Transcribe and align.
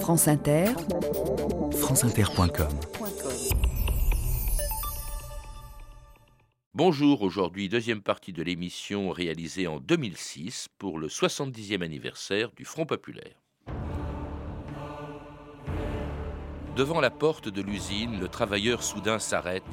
France 0.00 0.28
Inter, 0.28 0.66
franceinter.com 1.72 2.68
Bonjour, 6.74 7.22
aujourd'hui 7.22 7.68
deuxième 7.68 8.02
partie 8.02 8.32
de 8.32 8.42
l'émission 8.42 9.10
réalisée 9.10 9.66
en 9.66 9.80
2006 9.80 10.68
pour 10.78 10.98
le 10.98 11.08
70e 11.08 11.82
anniversaire 11.82 12.50
du 12.56 12.64
Front 12.64 12.86
Populaire. 12.86 13.42
Devant 16.76 17.00
la 17.00 17.10
porte 17.10 17.48
de 17.48 17.62
l'usine, 17.62 18.20
le 18.20 18.28
travailleur 18.28 18.82
soudain 18.82 19.18
s'arrête, 19.18 19.64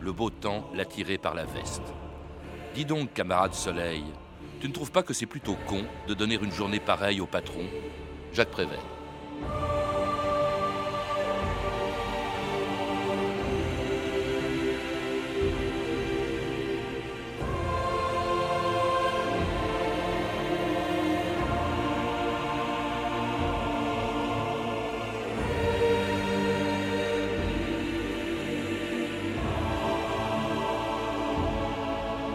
le 0.00 0.12
beau 0.12 0.30
temps 0.30 0.70
l'a 0.74 0.84
tiré 0.84 1.18
par 1.18 1.34
la 1.34 1.44
veste. 1.44 1.82
Dis 2.74 2.84
donc, 2.84 3.12
camarade 3.12 3.54
Soleil, 3.54 4.04
tu 4.60 4.68
ne 4.68 4.72
trouves 4.72 4.92
pas 4.92 5.02
que 5.02 5.12
c'est 5.12 5.26
plutôt 5.26 5.56
con 5.66 5.84
de 6.08 6.14
donner 6.14 6.36
une 6.36 6.52
journée 6.52 6.80
pareille 6.80 7.20
au 7.20 7.26
patron 7.26 7.64
Jacques 8.32 8.50
Prévert? 8.50 9.03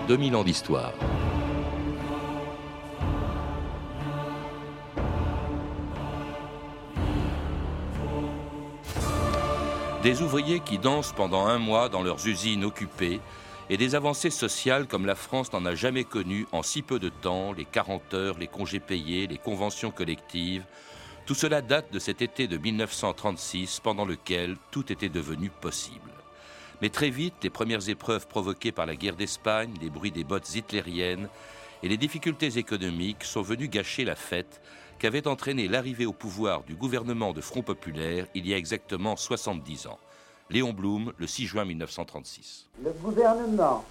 2000 0.09 0.35
ans 0.35 0.43
d'histoire. 0.43 0.93
Des 10.03 10.21
ouvriers 10.21 10.61
qui 10.61 10.77
dansent 10.77 11.11
pendant 11.11 11.45
un 11.45 11.57
mois 11.57 11.89
dans 11.89 12.01
leurs 12.01 12.25
usines 12.25 12.63
occupées 12.63 13.19
et 13.69 13.75
des 13.75 13.95
avancées 13.95 14.29
sociales 14.29 14.87
comme 14.87 15.05
la 15.05 15.13
France 15.13 15.51
n'en 15.51 15.65
a 15.65 15.75
jamais 15.75 16.05
connues 16.05 16.47
en 16.53 16.63
si 16.63 16.81
peu 16.81 16.99
de 16.99 17.09
temps, 17.09 17.51
les 17.51 17.65
40 17.65 18.13
heures, 18.13 18.39
les 18.39 18.47
congés 18.47 18.79
payés, 18.79 19.27
les 19.27 19.37
conventions 19.37 19.91
collectives. 19.91 20.63
Tout 21.25 21.35
cela 21.35 21.61
date 21.61 21.91
de 21.91 21.99
cet 21.99 22.21
été 22.21 22.47
de 22.47 22.55
1936 22.55 23.81
pendant 23.81 24.05
lequel 24.05 24.55
tout 24.71 24.89
était 24.89 25.09
devenu 25.09 25.49
possible. 25.49 26.11
Mais 26.81 26.89
très 26.89 27.09
vite, 27.09 27.35
les 27.43 27.49
premières 27.49 27.89
épreuves 27.89 28.25
provoquées 28.25 28.71
par 28.71 28.85
la 28.85 28.95
guerre 28.95 29.17
d'Espagne, 29.17 29.73
les 29.81 29.89
bruits 29.89 30.11
des 30.11 30.23
bottes 30.23 30.55
hitlériennes 30.55 31.27
et 31.83 31.89
les 31.89 31.97
difficultés 31.97 32.57
économiques 32.57 33.25
sont 33.25 33.41
venus 33.41 33.69
gâcher 33.69 34.05
la 34.05 34.15
fête 34.15 34.61
qu'avait 34.99 35.27
entraîné 35.27 35.67
l'arrivée 35.67 36.05
au 36.05 36.13
pouvoir 36.13 36.63
du 36.63 36.75
gouvernement 36.75 37.31
de 37.31 37.41
Front 37.41 37.61
Populaire 37.61 38.27
il 38.35 38.45
y 38.45 38.53
a 38.53 38.57
exactement 38.57 39.15
70 39.15 39.87
ans. 39.87 39.97
Léon 40.49 40.73
Blum, 40.73 41.13
le 41.17 41.25
6 41.25 41.45
juin 41.45 41.65
1936. 41.65 42.67
Le 42.83 42.91
gouvernement 42.91 43.85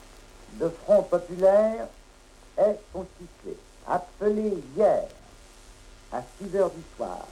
de 0.61 0.69
Front 0.85 1.03
Populaire 1.03 1.87
est 2.59 2.79
constitué, 2.93 3.57
appelé 3.87 4.53
hier 4.77 5.05
à 6.13 6.23
6 6.43 6.57
heures 6.57 6.71
du 6.71 6.83
soir 6.97 7.27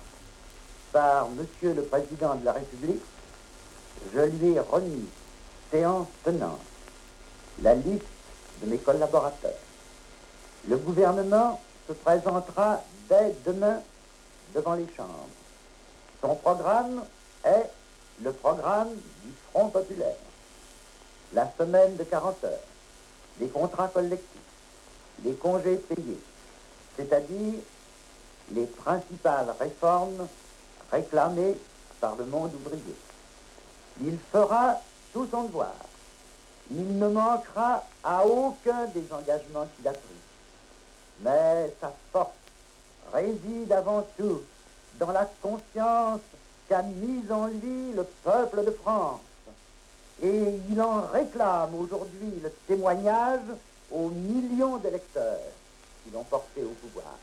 par 0.92 1.28
Monsieur 1.30 1.74
le 1.74 1.82
Président 1.82 2.34
de 2.36 2.44
la 2.44 2.52
République. 2.52 3.02
Je 4.14 4.20
lui 4.20 4.52
ai 4.52 4.60
remis 4.60 5.06
séance 5.70 6.06
tenante, 6.24 6.60
la 7.62 7.74
liste 7.74 8.06
de 8.62 8.70
mes 8.70 8.78
collaborateurs. 8.78 9.58
Le 10.68 10.76
gouvernement 10.76 11.60
se 11.88 11.92
présentera 11.92 12.80
dès 13.08 13.34
demain 13.44 13.80
devant 14.54 14.74
les 14.74 14.86
chambres. 14.96 15.28
Son 16.20 16.34
programme 16.36 17.02
est 17.44 17.70
le 18.22 18.32
programme 18.32 18.94
du 18.94 19.32
Front 19.50 19.68
populaire. 19.68 20.16
La 21.32 21.50
semaine 21.58 21.96
de 21.96 22.04
40 22.04 22.44
heures, 22.44 22.58
les 23.40 23.48
contrats 23.48 23.88
collectifs, 23.88 24.40
les 25.24 25.34
congés 25.34 25.76
payés, 25.76 26.20
c'est-à-dire 26.96 27.54
les 28.52 28.66
principales 28.66 29.52
réformes 29.58 30.28
réclamées 30.90 31.56
par 32.00 32.16
le 32.16 32.24
monde 32.26 32.52
ouvrier. 32.54 32.94
Il 34.02 34.18
fera 34.32 34.80
tout 35.12 35.26
son 35.30 35.44
devoir. 35.44 35.74
Il 36.70 36.98
ne 36.98 37.08
manquera 37.08 37.84
à 38.04 38.24
aucun 38.26 38.86
des 38.86 39.04
engagements 39.12 39.66
qu'il 39.76 39.88
a 39.88 39.92
pris. 39.92 40.00
Mais 41.20 41.72
sa 41.80 41.92
force 42.12 42.30
réside 43.12 43.72
avant 43.72 44.06
tout 44.16 44.42
dans 44.98 45.12
la 45.12 45.28
conscience 45.42 46.20
qu'a 46.68 46.82
mise 46.82 47.30
en 47.30 47.46
lui 47.46 47.92
le 47.94 48.04
peuple 48.24 48.64
de 48.64 48.70
France. 48.70 49.20
Et 50.22 50.60
il 50.70 50.80
en 50.80 51.02
réclame 51.12 51.74
aujourd'hui 51.74 52.40
le 52.42 52.50
témoignage 52.66 53.40
aux 53.90 54.08
millions 54.08 54.78
d'électeurs 54.78 55.38
qui 56.04 56.10
l'ont 56.10 56.24
porté 56.24 56.62
au 56.62 56.74
pouvoir. 56.80 57.18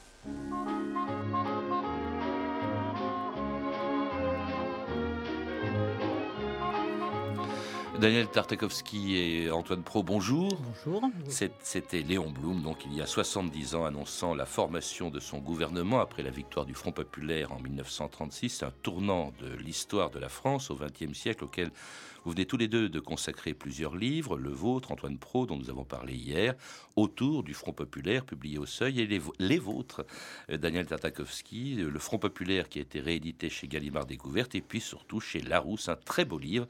Daniel 8.04 8.28
Tartakovsky 8.28 9.16
et 9.16 9.50
Antoine 9.50 9.82
Pro, 9.82 10.04
bonjour. 10.04 10.60
Bonjour. 10.62 11.10
C'était 11.30 12.02
Léon 12.02 12.32
Blum, 12.32 12.62
donc 12.62 12.86
il 12.86 12.94
y 12.94 13.02
a 13.02 13.06
70 13.06 13.76
ans, 13.76 13.86
annonçant 13.86 14.36
la 14.36 14.46
formation 14.46 15.10
de 15.10 15.22
son 15.22 15.38
gouvernement 15.38 16.02
après 16.02 16.22
la 16.22 16.30
victoire 16.30 16.66
du 16.66 16.74
Front 16.74 16.92
Populaire 16.92 17.54
en 17.54 17.62
1936, 17.62 18.64
un 18.64 18.74
tournant 18.82 19.32
de 19.40 19.56
l'histoire 19.56 20.10
de 20.10 20.20
la 20.20 20.28
France 20.28 20.70
au 20.70 20.76
XXe 20.76 21.18
siècle 21.18 21.46
auquel 21.46 21.72
vous 22.26 22.32
venez 22.32 22.46
tous 22.46 22.58
les 22.58 22.70
deux 22.70 22.88
de 22.88 23.00
consacrer 23.00 23.54
plusieurs 23.54 23.96
livres, 23.96 24.38
le 24.38 24.50
vôtre, 24.50 24.92
Antoine 24.92 25.18
Pro, 25.18 25.46
dont 25.46 25.58
nous 25.58 25.70
avons 25.70 25.84
parlé 25.84 26.14
hier, 26.14 26.56
autour 26.96 27.44
du 27.44 27.54
Front 27.54 27.74
Populaire, 27.74 28.24
publié 28.24 28.58
au 28.58 28.66
Seuil, 28.66 29.02
et 29.02 29.08
les, 29.40 29.60
vôtres, 29.60 30.06
euh, 30.50 30.58
Daniel 30.58 30.86
Tartakovsky, 30.86 31.82
euh, 31.82 31.90
le 31.90 32.00
Front 32.00 32.20
Populaire 32.20 32.70
qui 32.70 32.80
a 32.80 32.82
été 32.82 33.02
réédité 33.02 33.50
chez 33.50 33.68
Gallimard 33.68 34.06
Découverte, 34.06 34.56
et 34.56 34.62
puis 34.62 34.80
surtout 34.80 35.20
chez 35.20 35.42
Larousse, 35.42 35.90
un 35.90 35.98
très 35.98 36.24
beau 36.24 36.40
livre 36.40 36.68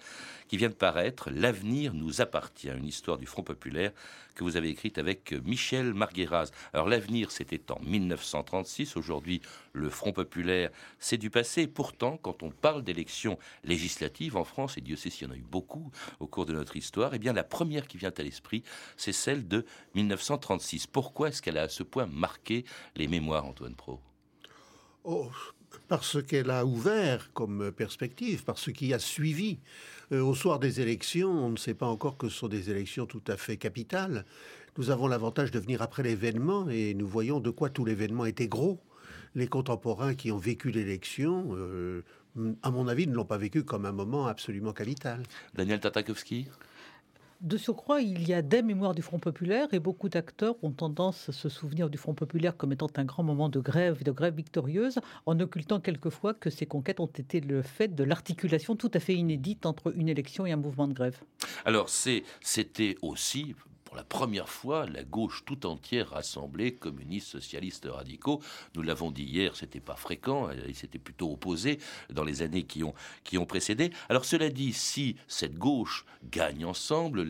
qui 0.47 0.57
vient 0.57 0.69
de 0.69 0.73
paraître, 0.73 1.29
L'avenir 1.29 1.93
nous 1.93 2.21
appartient, 2.21 2.69
une 2.69 2.87
histoire 2.87 3.17
du 3.17 3.27
Front 3.27 3.43
Populaire 3.43 3.91
que 4.33 4.43
vous 4.43 4.57
avez 4.57 4.69
écrite 4.69 4.97
avec 4.97 5.33
Michel 5.43 5.93
Margueraz. 5.93 6.51
Alors 6.73 6.87
l'avenir, 6.87 7.31
c'était 7.31 7.71
en 7.71 7.79
1936. 7.81 8.97
Aujourd'hui, 8.97 9.41
le 9.73 9.89
Front 9.89 10.13
Populaire, 10.13 10.69
c'est 10.99 11.17
du 11.17 11.29
passé. 11.29 11.67
Pourtant, 11.67 12.17
quand 12.17 12.43
on 12.43 12.51
parle 12.51 12.83
d'élections 12.83 13.37
législatives 13.63 14.37
en 14.37 14.43
France, 14.43 14.77
et 14.77 14.81
Dieu 14.81 14.95
sait 14.95 15.09
s'il 15.09 15.27
y 15.27 15.31
en 15.31 15.33
a 15.33 15.37
eu 15.37 15.45
beaucoup 15.49 15.91
au 16.19 16.27
cours 16.27 16.45
de 16.45 16.53
notre 16.53 16.75
histoire, 16.75 17.13
eh 17.13 17.19
bien 17.19 17.33
la 17.33 17.43
première 17.43 17.87
qui 17.87 17.97
vient 17.97 18.13
à 18.15 18.23
l'esprit, 18.23 18.63
c'est 18.97 19.11
celle 19.11 19.47
de 19.47 19.65
1936. 19.95 20.87
Pourquoi 20.87 21.29
est-ce 21.29 21.41
qu'elle 21.41 21.57
a 21.57 21.63
à 21.63 21.69
ce 21.69 21.83
point 21.83 22.05
marqué 22.05 22.65
les 22.95 23.07
mémoires, 23.07 23.45
Antoine 23.45 23.75
Pro? 23.75 23.99
Oh, 25.03 25.29
parce 25.87 26.21
qu'elle 26.23 26.49
a 26.49 26.65
ouvert 26.65 27.31
comme 27.33 27.71
perspective, 27.71 28.43
parce 28.43 28.71
qui 28.71 28.93
a 28.93 28.99
suivi. 28.99 29.57
Euh, 30.11 30.21
au 30.21 30.35
soir 30.35 30.59
des 30.59 30.81
élections, 30.81 31.31
on 31.31 31.49
ne 31.49 31.57
sait 31.57 31.73
pas 31.73 31.87
encore 31.87 32.17
que 32.17 32.29
ce 32.29 32.37
sont 32.37 32.47
des 32.47 32.69
élections 32.69 33.05
tout 33.05 33.23
à 33.27 33.37
fait 33.37 33.57
capitales. 33.57 34.25
Nous 34.77 34.89
avons 34.89 35.07
l'avantage 35.07 35.51
de 35.51 35.59
venir 35.59 35.81
après 35.81 36.03
l'événement 36.03 36.69
et 36.69 36.93
nous 36.93 37.07
voyons 37.07 37.39
de 37.39 37.49
quoi 37.49 37.69
tout 37.69 37.85
l'événement 37.85 38.25
était 38.25 38.47
gros. 38.47 38.79
Les 39.35 39.47
contemporains 39.47 40.15
qui 40.15 40.31
ont 40.31 40.37
vécu 40.37 40.71
l'élection, 40.71 41.49
euh, 41.53 42.01
à 42.61 42.71
mon 42.71 42.87
avis, 42.87 43.07
ne 43.07 43.13
l'ont 43.13 43.25
pas 43.25 43.37
vécu 43.37 43.63
comme 43.63 43.85
un 43.85 43.91
moment 43.91 44.27
absolument 44.27 44.73
capital. 44.73 45.23
Daniel 45.55 45.79
Tatakovsky 45.79 46.47
de 47.43 47.57
surcroît, 47.57 48.01
il 48.01 48.25
y 48.27 48.33
a 48.33 48.41
des 48.41 48.61
mémoires 48.61 48.95
du 48.95 49.01
Front 49.01 49.19
populaire 49.19 49.67
et 49.73 49.79
beaucoup 49.79 50.07
d'acteurs 50.07 50.55
ont 50.63 50.71
tendance 50.71 51.27
à 51.27 51.33
se 51.33 51.49
souvenir 51.49 51.89
du 51.89 51.97
Front 51.97 52.13
populaire 52.13 52.55
comme 52.55 52.71
étant 52.71 52.87
un 52.95 53.03
grand 53.03 53.23
moment 53.23 53.49
de 53.49 53.59
grève 53.59 53.97
et 53.99 54.05
de 54.05 54.11
grève 54.11 54.35
victorieuse, 54.35 54.99
en 55.25 55.37
occultant 55.41 55.81
quelquefois 55.81 56.33
que 56.33 56.49
ces 56.49 56.65
conquêtes 56.65 57.01
ont 57.01 57.05
été 57.05 57.41
le 57.41 57.61
fait 57.61 57.93
de 57.93 58.03
l'articulation 58.05 58.77
tout 58.77 58.91
à 58.93 58.99
fait 58.99 59.15
inédite 59.15 59.65
entre 59.65 59.93
une 59.97 60.07
élection 60.07 60.45
et 60.45 60.53
un 60.53 60.57
mouvement 60.57 60.87
de 60.87 60.93
grève. 60.93 61.19
Alors 61.65 61.89
c'était 61.89 62.95
aussi 63.01 63.55
pour 63.93 63.99
la 63.99 64.03
première 64.05 64.49
fois 64.49 64.87
la 64.87 65.03
gauche 65.03 65.43
tout 65.45 65.67
entière 65.67 66.09
rassemblée, 66.09 66.73
communistes, 66.73 67.27
socialistes, 67.27 67.87
radicaux. 67.87 68.41
Nous 68.73 68.81
l'avons 68.81 69.11
dit 69.11 69.21
hier, 69.21 69.55
c'était 69.55 69.79
pas 69.79 69.95
fréquent, 69.95 70.49
ils 70.67 70.73
s'étaient 70.73 70.97
plutôt 70.97 71.31
opposés 71.31 71.77
dans 72.09 72.23
les 72.23 72.41
années 72.41 72.63
qui 72.63 72.83
ont, 72.83 73.45
précédé. 73.45 73.91
Alors 74.09 74.25
cela 74.25 74.49
dit, 74.49 74.73
si 74.73 75.15
cette 75.27 75.59
gauche 75.59 76.05
gagne 76.31 76.65
ensemble 76.65 77.21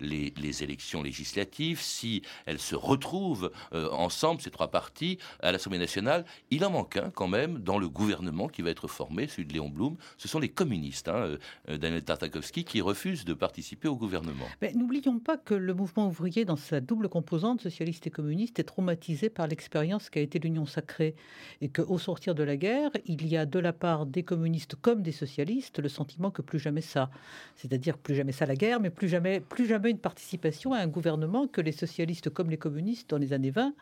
les 0.00 0.62
élections 0.62 1.02
législatives, 1.02 1.82
si 1.82 2.22
elle 2.46 2.60
se 2.60 2.76
retrouve 2.76 3.52
euh, 3.74 3.90
ensemble, 3.90 4.40
ces 4.40 4.50
trois 4.50 4.68
partis, 4.68 5.18
à 5.40 5.52
l'Assemblée 5.52 5.78
nationale, 5.78 6.24
il 6.50 6.64
en 6.64 6.70
manque 6.70 6.96
un 6.96 7.10
quand 7.10 7.28
même 7.28 7.58
dans 7.58 7.78
le 7.78 7.90
gouvernement 7.90 8.48
qui 8.48 8.62
va 8.62 8.70
être 8.70 8.88
formé, 8.88 9.28
celui 9.28 9.44
de 9.44 9.52
Léon 9.52 9.68
Blum. 9.68 9.96
Ce 10.16 10.28
sont 10.28 10.38
les 10.38 10.48
communistes, 10.48 11.08
hein, 11.08 11.36
euh, 11.68 11.76
Daniel 11.76 12.04
Tartakovsky, 12.04 12.64
qui 12.64 12.80
refusent 12.80 13.26
de 13.26 13.34
participer 13.34 13.88
au 13.88 13.96
gouvernement. 13.96 14.46
Mais 14.62 14.72
n'oublions 14.72 15.18
pas 15.18 15.36
que 15.36 15.54
le 15.54 15.74
mouvement 15.74 16.05
ouvrier, 16.06 16.44
dans 16.44 16.56
sa 16.56 16.80
double 16.80 17.08
composante, 17.08 17.60
socialiste 17.60 18.06
et 18.06 18.10
communiste, 18.10 18.58
est 18.58 18.64
traumatisé 18.64 19.30
par 19.30 19.46
l'expérience 19.46 20.10
qu'a 20.10 20.20
été 20.20 20.38
l'Union 20.38 20.66
sacrée. 20.66 21.14
Et 21.60 21.68
qu'au 21.68 21.98
sortir 21.98 22.34
de 22.34 22.42
la 22.42 22.56
guerre, 22.56 22.90
il 23.04 23.26
y 23.26 23.36
a 23.36 23.46
de 23.46 23.58
la 23.58 23.72
part 23.72 24.06
des 24.06 24.22
communistes 24.22 24.74
comme 24.74 25.02
des 25.02 25.12
socialistes 25.12 25.80
le 25.80 25.88
sentiment 25.88 26.30
que 26.30 26.42
plus 26.42 26.58
jamais 26.58 26.80
ça. 26.80 27.10
C'est-à-dire 27.54 27.98
plus 27.98 28.14
jamais 28.14 28.32
ça 28.32 28.46
la 28.46 28.56
guerre, 28.56 28.80
mais 28.80 28.90
plus 28.90 29.08
jamais, 29.08 29.40
plus 29.40 29.66
jamais 29.66 29.90
une 29.90 29.98
participation 29.98 30.72
à 30.72 30.78
un 30.78 30.86
gouvernement 30.86 31.46
que 31.46 31.60
les 31.60 31.72
socialistes 31.72 32.30
comme 32.30 32.50
les 32.50 32.58
communistes 32.58 33.10
dans 33.10 33.18
les 33.18 33.32
années 33.32 33.50
20 33.50 33.74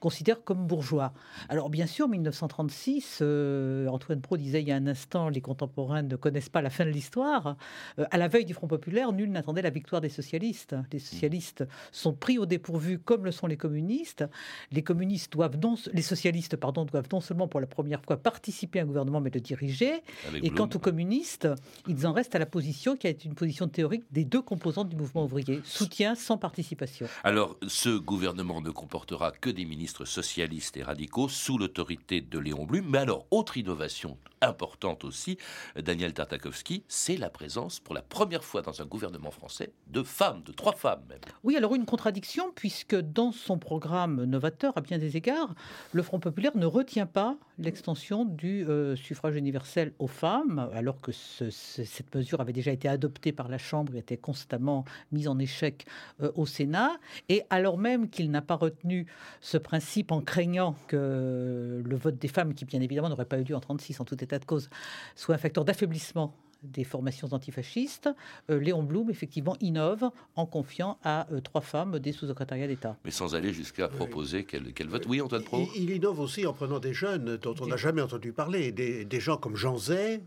considèrent 0.00 0.42
comme 0.42 0.66
bourgeois. 0.66 1.12
Alors 1.48 1.70
bien 1.70 1.86
sûr, 1.86 2.08
1936, 2.08 3.18
euh, 3.22 3.86
Antoine 3.88 4.20
Pro 4.20 4.36
disait 4.36 4.62
il 4.62 4.68
y 4.68 4.72
a 4.72 4.76
un 4.76 4.86
instant, 4.86 5.28
les 5.28 5.40
contemporains 5.40 6.02
ne 6.02 6.16
connaissent 6.16 6.48
pas 6.48 6.62
la 6.62 6.70
fin 6.70 6.84
de 6.84 6.90
l'histoire. 6.90 7.56
Euh, 7.98 8.04
à 8.10 8.18
la 8.18 8.28
veille 8.28 8.44
du 8.44 8.54
Front 8.54 8.66
populaire, 8.66 9.12
nul 9.12 9.30
n'attendait 9.30 9.62
la 9.62 9.70
victoire 9.70 10.00
des 10.00 10.08
socialistes. 10.08 10.74
Les 10.92 10.98
socialistes 10.98 11.64
sont 11.90 12.12
pris 12.12 12.38
au 12.38 12.46
dépourvu 12.46 12.98
comme 12.98 13.24
le 13.24 13.32
sont 13.32 13.46
les 13.46 13.56
communistes. 13.56 14.24
Les 14.70 14.82
communistes 14.82 15.32
doivent 15.32 15.58
non, 15.58 15.76
les 15.92 16.02
socialistes 16.02 16.56
pardon 16.56 16.84
doivent 16.84 17.08
non 17.12 17.20
seulement 17.20 17.48
pour 17.48 17.60
la 17.60 17.66
première 17.66 18.02
fois 18.02 18.16
participer 18.16 18.80
à 18.80 18.82
un 18.82 18.86
gouvernement 18.86 19.20
mais 19.20 19.30
le 19.30 19.40
diriger. 19.40 20.02
et 20.42 20.50
quant 20.50 20.68
aux 20.74 20.78
communistes, 20.78 21.48
ils 21.88 22.06
en 22.06 22.12
restent 22.12 22.34
à 22.34 22.38
la 22.38 22.46
position 22.46 22.96
qui 22.96 23.06
a 23.06 23.10
été 23.10 23.26
une 23.26 23.34
position 23.34 23.68
théorique 23.68 24.04
des 24.10 24.24
deux 24.24 24.42
composantes 24.42 24.88
du 24.88 24.96
mouvement 24.96 25.24
ouvrier 25.24 25.60
soutien 25.64 26.14
sans 26.14 26.38
participation. 26.38 27.06
Alors 27.24 27.56
ce 27.66 27.96
gouvernement 27.98 28.60
ne 28.60 28.70
comportera 28.70 29.32
que 29.32 29.50
des 29.50 29.64
ministres 29.64 30.04
socialistes 30.04 30.76
et 30.76 30.82
radicaux 30.82 31.28
sous 31.28 31.58
l'autorité 31.58 32.20
de 32.20 32.38
Léon 32.38 32.64
Blum. 32.64 32.86
Mais 32.88 32.98
alors, 32.98 33.26
autre 33.30 33.56
innovation 33.56 34.16
importante 34.42 35.04
aussi, 35.04 35.38
Daniel 35.76 36.12
Tartakovsky, 36.12 36.84
c'est 36.88 37.16
la 37.16 37.30
présence 37.30 37.80
pour 37.80 37.94
la 37.94 38.02
première 38.02 38.44
fois 38.44 38.62
dans 38.62 38.82
un 38.82 38.84
gouvernement 38.84 39.30
français 39.30 39.72
de 39.86 40.02
femmes, 40.02 40.42
de 40.42 40.52
trois 40.52 40.72
femmes 40.72 41.04
même. 41.08 41.20
Oui, 41.44 41.56
alors 41.56 41.74
une 41.74 41.86
contradiction, 41.86 42.52
puisque 42.54 42.96
dans 42.96 43.32
son 43.32 43.58
programme 43.58 44.24
novateur, 44.24 44.76
à 44.76 44.80
bien 44.80 44.98
des 44.98 45.16
égards, 45.16 45.54
le 45.92 46.02
Front 46.02 46.20
populaire 46.20 46.56
ne 46.56 46.66
retient 46.66 47.06
pas 47.06 47.36
l'extension 47.62 48.24
du 48.24 48.66
euh, 48.68 48.96
suffrage 48.96 49.36
universel 49.36 49.92
aux 49.98 50.06
femmes, 50.06 50.70
alors 50.74 51.00
que 51.00 51.12
cette 51.12 52.14
mesure 52.14 52.40
avait 52.40 52.52
déjà 52.52 52.72
été 52.72 52.88
adoptée 52.88 53.32
par 53.32 53.48
la 53.48 53.58
Chambre 53.58 53.94
et 53.94 53.98
était 53.98 54.16
constamment 54.16 54.84
mise 55.10 55.28
en 55.28 55.38
échec 55.38 55.86
euh, 56.20 56.32
au 56.34 56.46
Sénat, 56.46 56.92
et 57.28 57.42
alors 57.50 57.78
même 57.78 58.08
qu'il 58.10 58.30
n'a 58.30 58.42
pas 58.42 58.56
retenu 58.56 59.06
ce 59.40 59.56
principe 59.58 60.12
en 60.12 60.20
craignant 60.20 60.76
que 60.88 61.82
le 61.84 61.96
vote 61.96 62.18
des 62.18 62.28
femmes, 62.28 62.54
qui 62.54 62.64
bien 62.64 62.80
évidemment 62.80 63.08
n'aurait 63.08 63.24
pas 63.24 63.38
eu 63.38 63.44
lieu 63.44 63.56
en 63.56 63.60
36 63.60 64.00
en 64.00 64.04
tout 64.04 64.22
état 64.22 64.38
de 64.38 64.44
cause 64.44 64.68
soit 65.14 65.34
un 65.34 65.38
facteur 65.38 65.64
d'affaiblissement 65.64 66.34
des 66.62 66.84
formations 66.84 67.28
antifascistes, 67.32 68.08
euh, 68.50 68.58
Léon 68.58 68.82
Blum, 68.82 69.10
effectivement, 69.10 69.56
innove 69.60 70.10
en 70.36 70.46
confiant 70.46 70.98
à 71.02 71.26
euh, 71.32 71.40
trois 71.40 71.60
femmes 71.60 71.98
des 71.98 72.12
sous-secrétariats 72.12 72.68
d'État. 72.68 72.96
Mais 73.04 73.10
sans 73.10 73.34
aller 73.34 73.52
jusqu'à 73.52 73.88
proposer 73.88 74.44
qu'elle 74.44 74.88
vote. 74.88 75.06
Oui, 75.08 75.20
Antoine 75.20 75.44
Pro 75.44 75.68
il, 75.76 75.90
innove 75.90 76.20
aussi 76.20 76.46
en 76.46 76.52
prenant 76.52 76.78
des 76.78 76.94
jeunes 76.94 77.36
dont 77.36 77.54
on 77.60 77.66
n'a 77.66 77.76
jamais 77.76 78.02
entendu 78.02 78.32
parler, 78.32 78.72
des, 78.72 79.20
gens 79.20 79.36
comme 79.36 79.56
Jean 79.56 79.78
Zay, 79.78 80.20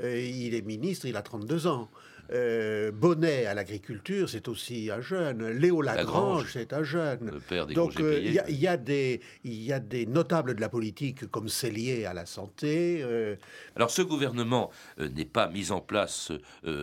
euh, 0.00 0.20
il 0.20 0.54
est 0.54 0.62
ministre, 0.62 1.06
il 1.06 1.16
a 1.16 1.22
32 1.22 1.66
ans. 1.66 1.88
Euh, 2.32 2.92
Bonnet 2.92 3.46
à 3.46 3.54
l'agriculture, 3.54 4.28
c'est 4.28 4.46
aussi 4.46 4.90
un 4.90 5.00
jeune. 5.00 5.48
Léo 5.50 5.82
Lagrange, 5.82 6.50
c'est 6.52 6.72
un 6.72 6.82
jeune. 6.82 7.30
Le 7.32 7.40
père 7.40 7.66
des 7.66 7.74
Donc 7.74 7.98
euh, 7.98 8.20
il 8.20 8.32
y, 8.32 8.66
a 8.68 8.76
des 8.76 9.20
il 9.42 9.62
y 9.62 9.72
a 9.72 9.80
des 9.80 10.06
notables 10.06 10.54
de 10.54 10.60
la 10.60 10.68
politique 10.68 11.26
comme 11.30 11.48
Cellier 11.48 12.04
à 12.04 12.14
la 12.14 12.26
santé. 12.26 13.00
Euh. 13.02 13.36
Alors 13.74 13.90
ce 13.90 14.02
gouvernement 14.02 14.70
n'est 14.98 15.24
pas 15.24 15.48
mis 15.48 15.72
en 15.72 15.80
place 15.80 16.32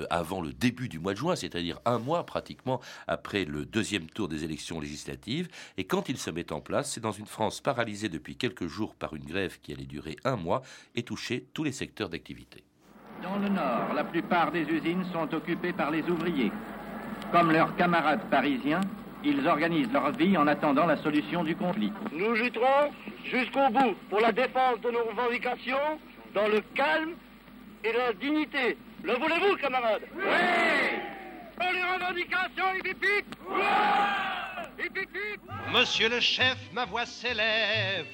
avant 0.10 0.42
le 0.42 0.52
début 0.54 0.90
du 0.90 1.00
mois 1.00 1.14
de 1.14 1.20
juin, 1.20 1.36
c'est-à-dire 1.36 1.80
un 1.86 2.00
mois 2.00 2.26
pratiquement 2.26 2.82
après 3.08 3.46
le 3.46 3.66
deuxième 3.66 4.08
tour 4.08 4.28
des 4.28 4.44
élections 4.44 4.80
législatives. 4.80 5.48
Et 5.78 5.86
quand 5.86 6.10
il 6.10 6.18
se 6.18 6.30
met 6.30 6.52
en 6.52 6.62
place, 6.62 6.92
c'est 6.92 7.02
dans 7.02 7.12
une 7.12 7.26
France 7.26 7.62
paralysée 7.62 8.10
depuis 8.10 8.36
quelques 8.36 8.68
jours 8.68 8.96
par 8.96 9.16
une 9.16 9.26
grève 9.26 9.60
qui 9.62 9.74
allait 9.74 9.86
durer 9.86 10.18
un 10.24 10.36
mois 10.36 10.62
et 10.96 11.04
toucher 11.04 11.48
tous 11.54 11.64
les 11.64 11.72
secteurs 11.72 12.10
d'activité. 12.10 12.64
Dans 13.24 13.38
le 13.38 13.50
Nord, 13.50 13.94
la 13.96 14.04
plupart 14.04 14.52
des 14.52 14.62
usines 14.62 15.04
sont 15.12 15.34
occupées 15.34 15.74
par 15.74 15.92
les 15.92 16.04
ouvriers. 16.04 16.52
Comme 17.32 17.52
leurs 17.52 17.76
camarades 17.76 18.30
parisiens, 18.30 18.82
ils 19.24 19.48
organisent 19.48 19.92
leur 19.92 20.12
vie 20.12 20.38
en 20.38 20.48
attendant 20.48 20.86
la 20.86 20.98
solution 20.98 21.44
du 21.44 21.56
conflit. 21.56 21.92
Nous 22.12 22.34
lutterons 22.34 22.92
jusqu'au 23.26 23.70
bout 23.70 23.96
pour 24.10 24.20
la 24.20 24.32
défense 24.32 24.80
de 24.82 24.92
nos 24.92 25.04
revendications 25.04 26.00
dans 26.34 26.48
le 26.48 26.62
calme 26.76 27.14
et 27.84 27.92
la 27.92 28.14
dignité. 28.14 28.78
Le 29.04 29.14
voulez-vous, 29.14 29.56
camarades 29.58 30.04
Oui 30.16 30.24
Pour 31.60 31.72
les 31.74 31.84
revendications, 31.84 32.76
hip 32.86 33.26
Monsieur 35.74 36.10
le 36.10 36.20
chef, 36.20 36.58
ma 36.74 36.86
voix 36.86 37.06
s'élève 37.06 38.06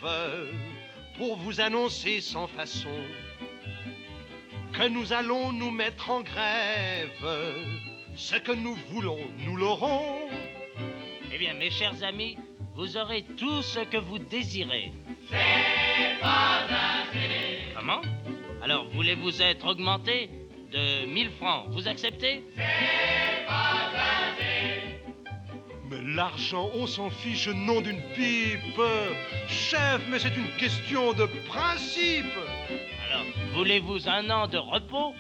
pour 1.17 1.37
vous 1.37 1.61
annoncer 1.61 2.21
sans 2.21 2.47
façon 2.47 2.89
que 4.73 4.87
nous 4.87 5.13
allons 5.13 5.51
nous 5.53 5.71
mettre 5.71 6.09
en 6.09 6.21
grève. 6.21 7.09
Ce 8.15 8.35
que 8.35 8.51
nous 8.51 8.75
voulons, 8.89 9.19
nous 9.45 9.55
l'aurons. 9.55 10.27
Eh 11.31 11.37
bien, 11.37 11.53
mes 11.53 11.69
chers 11.69 12.03
amis, 12.03 12.37
vous 12.75 12.97
aurez 12.97 13.23
tout 13.37 13.61
ce 13.61 13.79
que 13.81 13.97
vous 13.97 14.17
désirez. 14.17 14.91
C'est 15.29 16.19
pas 16.21 16.65
assez. 17.03 17.73
Comment? 17.75 18.01
Alors, 18.63 18.87
voulez-vous 18.89 19.41
être 19.41 19.67
augmenté 19.67 20.29
de 20.71 21.05
1000 21.05 21.29
francs? 21.31 21.65
Vous 21.69 21.87
acceptez? 21.87 22.43
C'est 22.55 23.45
pas 23.47 23.91
assez. 24.31 24.81
Mais 25.89 26.15
l'argent, 26.15 26.69
on 26.73 26.87
s'en 26.87 27.11
fiche, 27.11 27.47
nom 27.47 27.81
d'une 27.81 28.01
pipe. 28.15 28.81
Chef, 29.47 30.01
mais 30.09 30.17
c'est 30.17 30.35
une 30.35 30.49
question 30.57 31.13
de 31.13 31.25
principe. 31.47 32.25
Alors, 33.13 33.25
voulez-vous 33.53 34.09
un 34.09 34.29
an 34.31 34.47
de 34.47 34.57
repos 34.57 35.13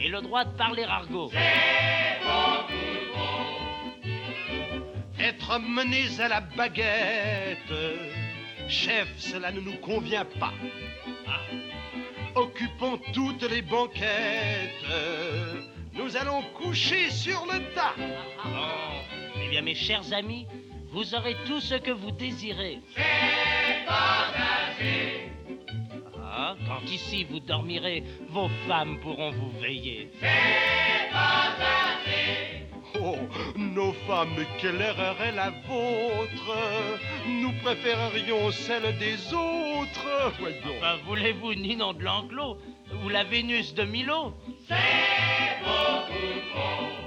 et 0.00 0.08
le 0.08 0.20
droit 0.20 0.44
de 0.44 0.56
parler 0.56 0.82
argot? 0.82 1.30
C'est 1.32 2.18
beaucoup 2.24 2.72
trop. 3.14 3.46
Être 5.20 5.58
menés 5.60 6.20
à 6.20 6.28
la 6.28 6.40
baguette, 6.40 7.72
chef, 8.68 9.08
cela 9.18 9.52
ne 9.52 9.60
nous 9.60 9.76
convient 9.76 10.24
pas. 10.24 10.52
Ah. 11.28 11.40
Occupons 12.34 12.98
toutes 13.12 13.48
les 13.48 13.62
banquettes, 13.62 14.84
nous 15.94 16.16
allons 16.16 16.42
coucher 16.54 17.10
sur 17.10 17.46
le 17.46 17.60
tas. 17.74 17.94
Bon, 17.96 19.40
eh 19.40 19.48
bien, 19.48 19.62
mes 19.62 19.74
chers 19.76 20.12
amis, 20.12 20.46
vous 20.90 21.14
aurez 21.14 21.36
tout 21.46 21.60
ce 21.60 21.76
que 21.76 21.92
vous 21.92 22.10
désirez. 22.10 22.80
C'est 24.78 25.35
quand 26.66 26.90
ici 26.90 27.24
vous 27.24 27.40
dormirez, 27.40 28.04
vos 28.28 28.48
femmes 28.68 28.98
pourront 29.00 29.32
vous 29.32 29.50
veiller. 29.60 30.10
C'est 30.20 31.10
pas 31.10 31.54
assez. 31.58 32.66
Oh, 33.02 33.16
nos 33.56 33.92
femmes, 34.06 34.44
quelle 34.58 34.80
erreur 34.80 35.20
est 35.20 35.32
la 35.32 35.50
vôtre 35.50 36.56
Nous 37.28 37.52
préférerions 37.62 38.50
celle 38.52 38.96
des 38.98 39.34
autres. 39.34 40.32
Voyons. 40.38 40.56
Enfin, 40.78 40.96
voulez-vous 41.06 41.54
Ninon 41.54 41.92
de 41.92 42.02
l'Enclos 42.02 42.58
ou 43.04 43.08
la 43.08 43.24
Vénus 43.24 43.74
de 43.74 43.84
Milo? 43.84 44.32
C'est 44.68 45.62
beaucoup 45.62 46.40
trop. 46.52 47.05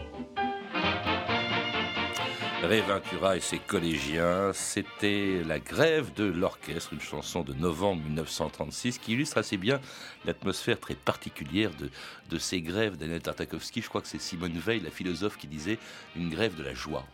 Réventura 2.64 3.38
et 3.38 3.40
ses 3.40 3.58
collégiens, 3.58 4.52
c'était 4.54 5.44
la 5.46 5.60
grève 5.60 6.14
de 6.14 6.26
l'orchestre, 6.26 6.92
une 6.92 7.00
chanson 7.00 7.42
de 7.42 7.54
novembre 7.54 8.04
1936 8.04 8.98
qui 8.98 9.14
illustre 9.14 9.38
assez 9.38 9.56
bien 9.56 9.80
l'atmosphère 10.26 10.78
très 10.78 10.94
particulière 10.94 11.72
de, 12.30 12.38
ces 12.38 12.62
grèves 12.62 12.98
d'Anel 12.98 13.22
Tartakovsky. 13.22 13.82
Je 13.82 13.88
crois 13.88 14.02
que 14.02 14.10
c'est 14.10 14.20
Simone 14.20 14.58
Veil, 14.58 14.82
la 14.82 14.92
philosophe, 14.92 15.38
qui 15.38 15.48
disait 15.48 15.80
une 16.18 16.30
grève 16.30 16.56
de 16.56 16.64
la 16.64 16.74
joie. 16.74 17.06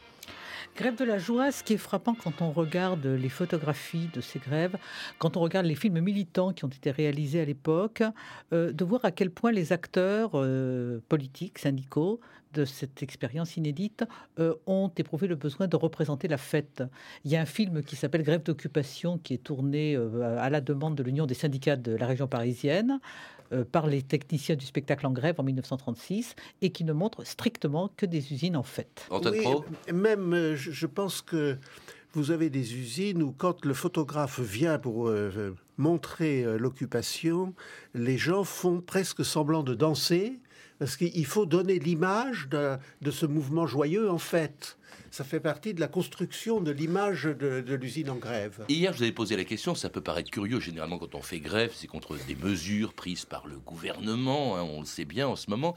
Grève 0.75 0.95
de 0.95 1.05
la 1.05 1.19
joie, 1.19 1.51
ce 1.51 1.63
qui 1.63 1.73
est 1.73 1.77
frappant 1.77 2.15
quand 2.15 2.41
on 2.41 2.51
regarde 2.51 3.05
les 3.05 3.29
photographies 3.29 4.09
de 4.13 4.21
ces 4.21 4.39
grèves, 4.39 4.77
quand 5.19 5.37
on 5.37 5.41
regarde 5.41 5.67
les 5.67 5.75
films 5.75 6.01
militants 6.01 6.53
qui 6.53 6.65
ont 6.65 6.69
été 6.69 6.89
réalisés 6.89 7.39
à 7.39 7.45
l'époque, 7.45 8.03
euh, 8.51 8.73
de 8.73 8.83
voir 8.83 9.05
à 9.05 9.11
quel 9.11 9.29
point 9.29 9.51
les 9.51 9.71
acteurs 9.71 10.31
euh, 10.33 10.99
politiques, 11.07 11.59
syndicaux, 11.59 12.19
de 12.55 12.65
cette 12.65 13.03
expérience 13.03 13.57
inédite 13.57 14.03
euh, 14.39 14.55
ont 14.65 14.91
éprouvé 14.97 15.27
le 15.27 15.35
besoin 15.35 15.67
de 15.67 15.75
représenter 15.75 16.27
la 16.27 16.38
fête. 16.38 16.83
Il 17.24 17.31
y 17.31 17.35
a 17.35 17.41
un 17.41 17.45
film 17.45 17.83
qui 17.83 17.95
s'appelle 17.95 18.24
Grève 18.24 18.43
d'occupation 18.43 19.17
qui 19.17 19.33
est 19.33 19.43
tourné 19.43 19.95
à 19.95 20.50
la 20.50 20.62
demande 20.62 20.95
de 20.95 21.03
l'Union 21.03 21.25
des 21.25 21.33
syndicats 21.33 21.75
de 21.75 21.95
la 21.95 22.07
région 22.07 22.27
parisienne. 22.27 23.00
Euh, 23.53 23.63
par 23.63 23.85
les 23.85 24.01
techniciens 24.01 24.55
du 24.55 24.65
spectacle 24.65 25.05
en 25.05 25.12
grève 25.12 25.35
en 25.38 25.43
1936 25.43 26.35
et 26.63 26.71
qui 26.71 26.83
ne 26.83 26.93
montre 26.93 27.24
strictement 27.27 27.91
que 27.95 28.07
des 28.07 28.33
usines 28.33 28.57
en 28.57 28.63
fête. 28.63 29.07
Oui, 29.12 29.45
même, 29.93 30.33
euh, 30.33 30.55
je 30.55 30.88
pense 30.88 31.21
que 31.21 31.57
vous 32.13 32.31
avez 32.31 32.50
des 32.50 32.75
usines 32.75 33.21
où 33.21 33.31
quand 33.31 33.63
le 33.63 33.75
photographe 33.75 34.39
vient 34.39 34.79
pour 34.79 35.09
euh, 35.09 35.55
montrer 35.77 36.43
l'occupation, 36.57 37.53
les 37.93 38.17
gens 38.17 38.43
font 38.43 38.81
presque 38.81 39.24
semblant 39.24 39.62
de 39.62 39.75
danser 39.75 40.39
Parce 40.79 40.98
qu'il 40.98 41.25
faut 41.25 41.46
donner 41.46 41.79
l'image 41.79 42.48
de, 42.50 42.77
de, 43.01 43.12
ce 43.12 43.25
mouvement 43.25 43.65
joyeux 43.65 44.10
en 44.10 44.17
fait 44.17 44.77
ça 45.11 45.23
fait 45.23 45.39
partie 45.39 45.73
de 45.73 45.79
la 45.79 45.87
construction 45.87 46.61
de 46.61 46.71
l'image 46.71 47.23
de, 47.23 47.75
l'usine 47.75 48.09
en 48.09 48.15
grève. 48.15 48.65
Hier, 48.69 48.91
je 48.93 48.97
vous 48.97 49.03
avais 49.03 49.11
posé 49.11 49.35
la 49.35 49.43
question, 49.43 49.75
ça 49.75 49.89
peut 49.89 50.01
paraître 50.01 50.31
curieux, 50.31 50.59
généralement 50.59 50.97
quand 50.97 51.15
on 51.15 51.21
fait 51.21 51.39
grève, 51.39 51.71
c'est 51.73 51.87
contre 51.87 52.15
des 52.27 52.35
mesures 52.35 52.93
prises 52.93 53.25
par 53.25 53.47
le 53.47 53.57
gouvernement, 53.57 54.57
hein, 54.57 54.63
on 54.63 54.79
le 54.79 54.85
sait 54.85 55.05
bien 55.05 55.27
en 55.27 55.35
ce 55.35 55.49
moment. 55.49 55.75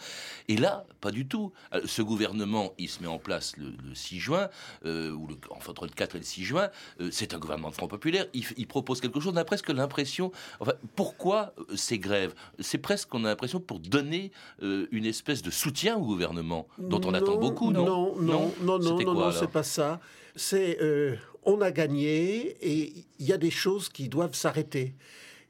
Et 0.49 0.57
là, 0.57 0.87
pas 1.01 1.11
du 1.11 1.27
tout. 1.27 1.53
Euh, 1.75 1.81
ce 1.85 2.03
gouvernement, 2.03 2.73
il 2.79 2.89
se 2.89 3.03
met 3.03 3.09
en 3.09 3.19
place 3.19 3.57
le, 3.57 3.73
6 3.95 4.19
juin, 4.19 4.49
euh, 4.85 5.13
ou 5.13 5.27
le, 5.27 5.37
enfin, 5.51 5.71
entre 5.71 5.85
le 5.85 5.91
4 5.91 6.17
et 6.17 6.19
le 6.19 6.25
6 6.25 6.45
juin, 6.45 6.69
euh, 7.01 7.09
c'est 7.13 7.35
un 7.35 7.39
gouvernement 7.39 7.71
de 7.71 7.75
Front 7.75 7.89
Populaire, 7.89 8.27
il, 8.35 8.67
propose 8.67 9.01
quelque 9.01 9.21
chose, 9.21 9.33
on 9.33 9.37
a 9.37 9.45
presque 9.45 9.71
l'impression... 9.71 10.31
Enfin, 10.61 10.73
pourquoi 10.95 11.55
ces 11.75 11.99
grèves? 11.99 12.35
C'est 12.59 12.79
presque, 12.79 13.15
on 13.15 13.25
a 13.25 13.29
l'impression, 13.29 13.61
pour 13.61 13.81
donner 13.81 14.31
une 14.61 15.07
espèce 15.07 15.43
de 15.43 15.51
soutien 15.51 15.97
au 15.97 16.05
gouvernement, 16.05 16.69
dont 16.79 17.01
on 17.05 17.15
attend 17.15 17.37
beaucoup, 17.37 17.73
non? 17.73 17.85
Non, 17.87 18.15
non, 18.21 18.53
non, 18.63 18.79
non, 18.79 19.08
non, 19.15 19.27
non, 19.27 19.33
c'est 19.33 19.51
pas 19.51 19.63
ça. 19.63 20.01
C'est 20.37 20.79
euh, 20.81 21.17
on 21.45 21.61
a 21.61 21.71
gagné 21.71 22.57
et 22.61 22.93
il 23.19 23.27
y 23.27 23.33
a 23.33 23.39
des 23.39 23.51
choses 23.51 23.89
qui 23.89 24.09
doivent 24.09 24.35
s'arrêter. 24.35 24.95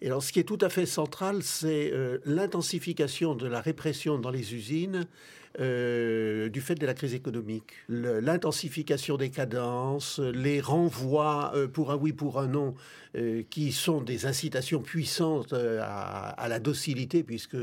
Et 0.00 0.06
alors, 0.06 0.22
ce 0.22 0.32
qui 0.32 0.38
est 0.38 0.44
tout 0.44 0.58
à 0.60 0.68
fait 0.68 0.86
central, 0.86 1.42
c'est 1.42 1.90
euh, 1.92 2.18
l'intensification 2.24 3.34
de 3.34 3.46
la 3.46 3.60
répression 3.60 4.18
dans 4.18 4.30
les 4.30 4.54
usines 4.54 5.06
euh, 5.60 6.48
du 6.48 6.60
fait 6.60 6.76
de 6.76 6.86
la 6.86 6.94
crise 6.94 7.14
économique. 7.14 7.72
L'intensification 7.88 9.16
des 9.16 9.30
cadences, 9.30 10.20
les 10.20 10.60
renvois 10.60 11.52
pour 11.72 11.90
un 11.90 11.96
oui, 11.96 12.12
pour 12.12 12.38
un 12.38 12.46
non, 12.46 12.74
qui 13.50 13.72
sont 13.72 14.00
des 14.00 14.26
incitations 14.26 14.80
puissantes 14.80 15.52
à, 15.52 16.28
à, 16.28 16.48
la 16.48 16.60
docilité, 16.60 17.24
puisque 17.24 17.56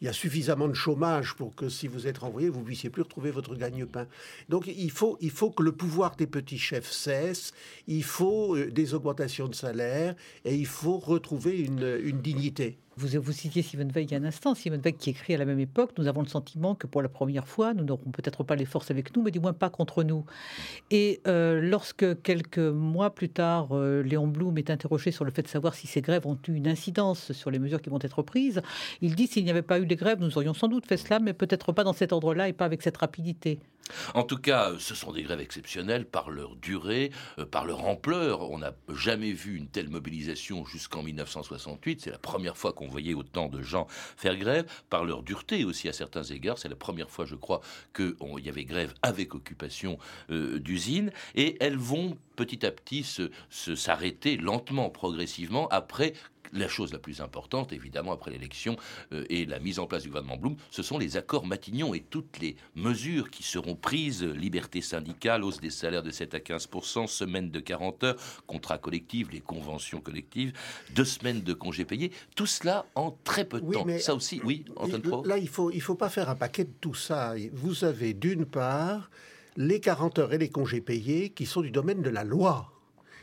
il 0.00 0.06
y 0.06 0.08
a 0.08 0.12
suffisamment 0.12 0.68
de 0.68 0.74
chômage 0.74 1.34
pour 1.34 1.54
que 1.54 1.68
si 1.68 1.88
vous 1.88 2.06
êtes 2.06 2.18
renvoyé, 2.18 2.48
vous 2.48 2.62
puissiez 2.62 2.90
plus 2.90 3.02
retrouver 3.02 3.30
votre 3.30 3.54
gagne-pain. 3.54 4.06
Donc 4.48 4.66
il 4.66 4.90
faut, 4.90 5.18
il 5.20 5.30
faut 5.30 5.50
que 5.50 5.62
le 5.62 5.72
pouvoir 5.72 6.16
des 6.16 6.26
petits 6.26 6.58
chefs 6.58 6.90
cesse, 6.90 7.52
il 7.86 8.04
faut 8.04 8.56
euh, 8.56 8.70
des 8.70 8.94
augmentations 8.94 9.48
de 9.48 9.54
salaire 9.54 10.14
et 10.44 10.54
il 10.54 10.66
faut 10.66 10.98
retrouver 10.98 11.58
une 11.58 12.20
dignité. 12.20 12.78
Vous, 12.98 13.20
vous 13.22 13.32
citiez 13.32 13.62
Simone 13.62 13.92
Veil 13.92 14.06
il 14.06 14.10
y 14.10 14.14
a 14.16 14.18
un 14.18 14.24
instant. 14.24 14.56
Simone 14.56 14.80
Veil 14.80 14.94
qui 14.94 15.10
écrit 15.10 15.32
à 15.32 15.38
la 15.38 15.44
même 15.44 15.60
époque 15.60 15.92
Nous 15.98 16.08
avons 16.08 16.20
le 16.20 16.26
sentiment 16.26 16.74
que 16.74 16.88
pour 16.88 17.00
la 17.00 17.08
première 17.08 17.46
fois, 17.46 17.72
nous 17.72 17.84
n'aurons 17.84 18.10
peut-être 18.10 18.42
pas 18.42 18.56
les 18.56 18.64
forces 18.64 18.90
avec 18.90 19.14
nous, 19.14 19.22
mais 19.22 19.30
du 19.30 19.38
moins 19.38 19.52
pas 19.52 19.70
contre 19.70 20.02
nous. 20.02 20.24
Et 20.90 21.20
euh, 21.28 21.60
lorsque 21.60 22.20
quelques 22.22 22.58
mois 22.58 23.14
plus 23.14 23.28
tard, 23.28 23.68
euh, 23.70 24.02
Léon 24.02 24.26
Blum 24.26 24.58
est 24.58 24.68
interrogé 24.68 25.12
sur 25.12 25.24
le 25.24 25.30
fait 25.30 25.42
de 25.42 25.48
savoir 25.48 25.74
si 25.74 25.86
ces 25.86 26.00
grèves 26.00 26.26
ont 26.26 26.38
eu 26.48 26.54
une 26.54 26.66
incidence 26.66 27.30
sur 27.30 27.52
les 27.52 27.60
mesures 27.60 27.80
qui 27.80 27.88
vont 27.88 28.00
être 28.02 28.22
prises, 28.22 28.62
il 29.00 29.14
dit 29.14 29.28
S'il 29.28 29.44
n'y 29.44 29.50
avait 29.50 29.62
pas 29.62 29.78
eu 29.78 29.86
des 29.86 29.96
grèves, 29.96 30.18
nous 30.18 30.36
aurions 30.36 30.54
sans 30.54 30.66
doute 30.66 30.84
fait 30.84 30.96
cela, 30.96 31.20
mais 31.20 31.34
peut-être 31.34 31.70
pas 31.70 31.84
dans 31.84 31.92
cet 31.92 32.12
ordre-là 32.12 32.48
et 32.48 32.52
pas 32.52 32.64
avec 32.64 32.82
cette 32.82 32.96
rapidité. 32.96 33.60
En 34.14 34.22
tout 34.22 34.38
cas, 34.38 34.72
ce 34.78 34.94
sont 34.94 35.12
des 35.12 35.22
grèves 35.22 35.40
exceptionnelles 35.40 36.06
par 36.06 36.30
leur 36.30 36.56
durée, 36.56 37.10
euh, 37.38 37.46
par 37.46 37.64
leur 37.64 37.84
ampleur. 37.86 38.50
On 38.50 38.58
n'a 38.58 38.72
jamais 38.94 39.32
vu 39.32 39.56
une 39.56 39.68
telle 39.68 39.88
mobilisation 39.88 40.64
jusqu'en 40.64 41.02
1968. 41.02 42.00
C'est 42.00 42.10
la 42.10 42.18
première 42.18 42.56
fois 42.56 42.72
qu'on 42.72 42.88
voyait 42.88 43.14
autant 43.14 43.48
de 43.48 43.62
gens 43.62 43.86
faire 44.16 44.36
grève, 44.36 44.66
par 44.90 45.04
leur 45.04 45.22
dureté 45.22 45.64
aussi 45.64 45.88
à 45.88 45.92
certains 45.92 46.22
égards. 46.22 46.58
C'est 46.58 46.68
la 46.68 46.76
première 46.76 47.10
fois, 47.10 47.24
je 47.24 47.34
crois, 47.34 47.60
qu'il 47.94 48.14
y 48.44 48.48
avait 48.48 48.64
grève 48.64 48.94
avec 49.02 49.34
occupation 49.34 49.98
euh, 50.30 50.58
d'usines. 50.58 51.12
Et 51.34 51.56
elles 51.60 51.76
vont 51.76 52.16
petit 52.38 52.64
à 52.64 52.70
petit 52.70 53.04
s'arrêter 53.50 54.36
lentement, 54.36 54.90
progressivement, 54.90 55.66
après 55.68 56.12
la 56.52 56.68
chose 56.68 56.92
la 56.92 56.98
plus 56.98 57.20
importante, 57.20 57.72
évidemment, 57.72 58.12
après 58.12 58.30
l'élection 58.30 58.76
euh, 59.12 59.24
et 59.28 59.44
la 59.44 59.58
mise 59.58 59.78
en 59.80 59.86
place 59.86 60.02
du 60.02 60.08
gouvernement 60.08 60.36
Blum, 60.36 60.56
ce 60.70 60.82
sont 60.82 60.96
les 60.96 61.16
accords 61.16 61.44
Matignon 61.44 61.94
et 61.94 62.00
toutes 62.00 62.38
les 62.38 62.56
mesures 62.74 63.30
qui 63.30 63.42
seront 63.42 63.74
prises, 63.74 64.22
liberté 64.22 64.80
syndicale, 64.80 65.44
hausse 65.44 65.60
des 65.60 65.70
salaires 65.70 66.02
de 66.02 66.10
7 66.10 66.34
à 66.34 66.38
15% 66.38 67.06
semaine 67.06 67.50
de 67.50 67.60
40 67.60 68.04
heures, 68.04 68.16
contrats 68.46 68.78
collectifs, 68.78 69.30
les 69.30 69.40
conventions 69.40 70.00
collectives, 70.00 70.52
deux 70.94 71.04
semaines 71.04 71.42
de 71.42 71.52
congés 71.52 71.84
payés, 71.84 72.12
tout 72.34 72.46
cela 72.46 72.86
en 72.94 73.10
très 73.24 73.44
peu 73.44 73.60
de 73.60 73.70
temps. 73.70 73.86
ça 73.98 74.14
aussi, 74.14 74.40
oui, 74.44 74.64
Antoine 74.76 75.02
Pro 75.02 75.24
Là, 75.24 75.38
il 75.38 75.44
ne 75.44 75.48
faut, 75.48 75.70
il 75.70 75.82
faut 75.82 75.96
pas 75.96 76.08
faire 76.08 76.30
un 76.30 76.36
paquet 76.36 76.64
de 76.64 76.72
tout 76.80 76.94
ça. 76.94 77.34
Vous 77.52 77.84
avez 77.84 78.14
d'une 78.14 78.46
part 78.46 79.10
les 79.58 79.80
40 79.80 80.20
heures 80.20 80.32
et 80.32 80.38
les 80.38 80.50
congés 80.50 80.80
payés 80.80 81.30
qui 81.30 81.44
sont 81.44 81.62
du 81.62 81.72
domaine 81.72 82.00
de 82.00 82.10
la 82.10 82.22
loi 82.22 82.70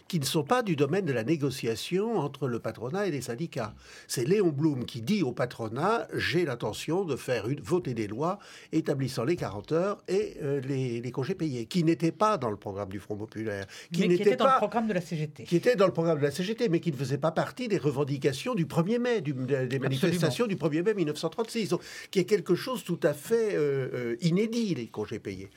qui 0.07 0.19
ne 0.19 0.25
sont 0.25 0.43
pas 0.43 0.61
du 0.61 0.75
domaine 0.75 1.05
de 1.05 1.13
la 1.13 1.23
négociation 1.23 2.17
entre 2.17 2.47
le 2.47 2.59
patronat 2.59 3.07
et 3.07 3.11
les 3.11 3.21
syndicats. 3.21 3.73
C'est 4.07 4.25
Léon 4.25 4.49
Blum 4.49 4.85
qui 4.85 5.01
dit 5.01 5.23
au 5.23 5.31
patronat 5.31 6.07
j'ai 6.13 6.45
l'intention 6.45 7.05
de 7.05 7.15
faire 7.15 7.47
une, 7.47 7.59
voter 7.59 7.93
des 7.93 8.07
lois 8.07 8.39
établissant 8.71 9.23
les 9.23 9.35
40 9.35 9.71
heures 9.71 10.03
et 10.07 10.37
euh, 10.43 10.61
les, 10.61 11.11
congés 11.11 11.33
payés, 11.35 11.65
qui 11.65 11.83
n'étaient 11.83 12.11
pas 12.11 12.37
dans 12.37 12.51
le 12.51 12.57
programme 12.57 12.89
du 12.89 12.99
Front 12.99 13.15
populaire, 13.15 13.65
qui 13.91 14.07
n'étaient 14.07 14.35
dans 14.35 14.45
le 14.45 14.57
programme 14.57 14.87
de 14.87 14.93
la 14.93 15.01
CGT, 15.01 15.43
qui 15.43 15.55
était 15.55 15.75
dans 15.75 15.87
le 15.87 15.93
programme 15.93 16.19
de 16.19 16.23
la 16.23 16.31
CGT, 16.31 16.69
mais 16.69 16.79
qui 16.79 16.91
ne 16.91 16.97
faisait 16.97 17.17
pas 17.17 17.31
partie 17.31 17.67
des 17.67 17.77
revendications 17.77 18.53
du 18.53 18.65
1er 18.65 18.99
mai, 18.99 19.21
des 19.21 19.79
manifestations 19.79 20.45
du 20.45 20.55
1er 20.55 20.83
mai 20.83 20.93
1936, 20.93 21.69
donc, 21.69 21.81
qui 22.11 22.19
est 22.19 22.25
quelque 22.25 22.55
chose 22.55 22.83
tout 22.83 22.99
à 23.01 23.13
fait 23.13 23.55
euh, 23.55 23.89
euh, 23.93 24.15
inédit 24.21 24.75
les 24.75 24.87
congés 24.87 25.19
payés. 25.19 25.49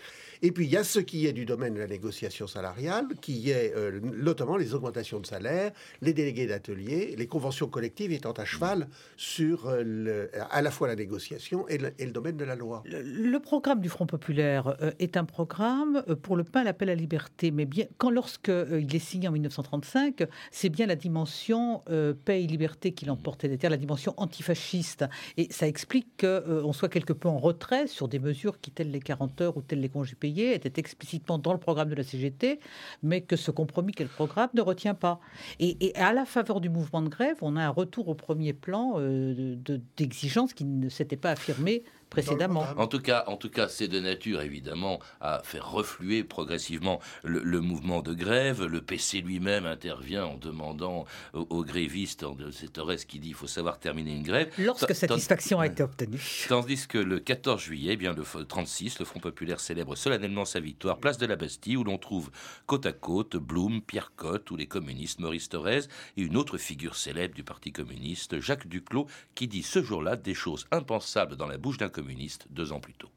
Et 0.42 0.52
puis 0.52 0.66
il 0.66 0.70
y 0.70 0.76
a 0.76 0.84
ce 0.84 1.00
qui 1.00 1.26
est 1.26 1.32
du 1.32 1.44
domaine 1.44 1.74
de 1.74 1.80
la 1.80 1.86
négociation 1.86 2.46
salariale, 2.46 3.06
qui 3.20 3.50
est 3.50 3.74
euh, 3.76 4.00
notamment 4.02 4.56
les 4.56 4.74
augmentations 4.74 5.20
de 5.20 5.26
salaire, 5.26 5.72
les 6.00 6.12
délégués 6.12 6.46
d'atelier, 6.46 7.14
les 7.16 7.26
conventions 7.26 7.68
collectives 7.68 8.12
étant 8.12 8.32
à 8.32 8.44
cheval 8.44 8.88
sur 9.16 9.66
euh, 9.66 10.28
à 10.50 10.62
la 10.62 10.70
fois 10.70 10.88
la 10.88 10.96
négociation 10.96 11.66
et 11.68 11.78
le, 11.78 12.12
domaine 12.12 12.36
de 12.36 12.44
la 12.44 12.54
loi. 12.54 12.82
Le, 12.86 13.38
programme 13.38 13.80
du 13.80 13.88
Front 13.88 14.06
populaire 14.06 14.76
euh, 14.82 14.90
est 14.98 15.16
un 15.16 15.24
programme 15.24 16.02
pour 16.22 16.36
le 16.36 16.44
pain, 16.44 16.64
l'appel 16.64 16.90
à 16.90 16.94
la 16.94 17.00
liberté, 17.00 17.50
mais 17.50 17.64
bien 17.64 17.86
quand 17.98 18.10
lorsque 18.10 18.48
il 18.48 18.94
est 18.94 18.98
signé 18.98 19.28
en 19.28 19.32
1935, 19.32 20.24
c'est 20.50 20.68
bien 20.68 20.86
la 20.86 20.96
dimension 20.96 21.82
paix 22.24 22.42
et 22.42 22.46
liberté 22.46 22.92
qui 22.92 23.04
l'emporte, 23.04 23.42
c'est-à-dire 23.42 23.70
la 23.70 23.76
dimension 23.76 24.14
antifasciste, 24.16 25.04
et 25.36 25.48
ça 25.50 25.66
explique 25.66 26.08
qu'on 26.20 26.72
soit 26.72 26.88
quelque 26.88 27.12
peu 27.12 27.28
en 27.28 27.38
retrait 27.38 27.86
sur 27.86 28.08
des 28.08 28.18
mesures 28.18 28.60
qui 28.60 28.70
telles 28.70 28.90
les 28.90 29.00
40 29.00 29.40
heures 29.40 29.56
ou 29.56 29.62
telles 29.62 29.80
les 29.80 29.88
congés 29.88 30.16
était 30.36 30.78
explicitement 30.78 31.38
dans 31.38 31.52
le 31.52 31.58
programme 31.58 31.88
de 31.88 31.94
la 31.94 32.02
CGT, 32.02 32.60
mais 33.02 33.20
que 33.20 33.36
ce 33.36 33.50
compromis 33.50 33.92
qu'est 33.92 34.04
le 34.04 34.10
programme 34.10 34.48
ne 34.54 34.60
retient 34.60 34.94
pas. 34.94 35.20
Et, 35.60 35.92
à 35.94 36.12
la 36.12 36.24
faveur 36.24 36.60
du 36.60 36.68
mouvement 36.68 37.02
de 37.02 37.08
grève, 37.08 37.36
on 37.42 37.56
a 37.56 37.64
un 37.64 37.70
retour 37.70 38.08
au 38.08 38.14
premier 38.14 38.52
plan 38.52 38.94
euh, 38.96 39.56
d'exigence 39.96 40.54
qui 40.54 40.64
ne 40.64 40.88
s'était 40.88 41.16
pas 41.16 41.30
affirmé 41.30 41.82
précédemment. 42.10 42.66
En 42.76 42.86
tout 42.86 43.00
cas, 43.00 43.24
en 43.26 43.36
tout 43.36 43.50
cas, 43.50 43.68
c'est 43.68 43.88
de 43.88 44.00
nature 44.00 44.40
évidemment 44.40 45.00
à 45.20 45.40
faire 45.44 45.70
refluer 45.70 46.24
progressivement 46.24 47.00
le, 47.24 47.60
mouvement 47.60 48.02
de 48.02 48.14
grève. 48.14 48.64
Le 48.64 48.80
PC 48.80 49.20
lui-même 49.20 49.66
intervient 49.66 50.24
en 50.24 50.36
demandant 50.36 51.04
aux, 51.34 51.64
grévistes, 51.64 52.24
c'est 52.52 52.72
Torres 52.72 52.96
qui 53.06 53.18
dit 53.18 53.28
il 53.28 53.34
faut 53.34 53.46
savoir 53.46 53.78
terminer 53.78 54.12
une 54.12 54.22
grève. 54.22 54.52
Lorsque 54.58 54.94
satisfaction 54.94 55.60
a 55.60 55.66
été 55.66 55.82
obtenue. 55.82 56.46
Tandis 56.48 56.86
que 56.86 56.98
le 56.98 57.20
14 57.20 57.60
juillet, 57.60 57.92
eh 57.94 57.96
bien 57.96 58.12
le 58.12 58.24
36, 58.44 58.98
le 58.98 59.04
Front 59.04 59.20
populaire 59.20 59.60
célèbre 59.60 59.96
solennellement 59.96 60.44
sa 60.44 60.60
victoire, 60.60 60.98
place 60.98 61.18
de 61.18 61.26
la 61.26 61.36
Bastille, 61.36 61.76
où 61.76 61.84
l'on 61.84 61.98
trouve 61.98 62.30
côte 62.66 62.86
à 62.86 62.92
côte 62.92 63.36
Blum, 63.36 63.82
Pierre 63.82 64.12
Cotte 64.16 64.50
ou 64.50 64.56
les 64.56 64.66
communistes 64.66 65.20
Maurice 65.20 65.48
Thorez 65.48 65.80
et 66.16 66.22
une 66.22 66.36
autre 66.36 66.58
figure 66.58 66.96
célèbre 66.96 67.34
du 67.34 67.44
Parti 67.44 67.72
communiste, 67.72 68.40
Jacques 68.40 68.68
Duclos, 68.68 69.06
qui 69.34 69.48
dit 69.48 69.62
ce 69.62 69.82
jour-là 69.82 70.16
des 70.16 70.34
choses 70.34 70.66
impensables 70.70 71.36
dans 71.36 71.46
la 71.46 71.58
bouche 71.58 71.78
d'un 71.78 71.88
communiste 71.98 72.46
deux 72.50 72.72
ans 72.72 72.78
plus 72.78 72.94
tôt. 72.94 73.10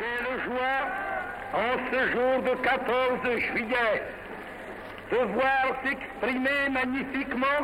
Quelle 0.00 0.42
joie 0.44 0.80
en 1.52 1.72
ce 1.90 2.08
jour 2.10 2.42
de 2.42 2.54
14 2.62 3.38
juillet 3.38 4.02
de 5.12 5.18
voir 5.18 5.66
s'exprimer 5.84 6.68
magnifiquement 6.70 7.60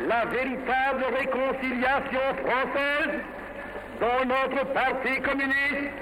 la 0.00 0.24
véritable 0.24 1.04
réconciliation 1.16 2.26
française 2.44 3.20
dont 4.00 4.24
notre 4.26 4.66
parti 4.72 5.20
communiste 5.20 5.92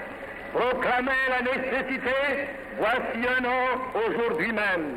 proclamait 0.53 1.29
la 1.29 1.41
nécessité 1.43 2.49
voici 2.79 3.27
un 3.37 3.45
an 3.45 4.07
aujourd'hui 4.07 4.51
même. 4.51 4.95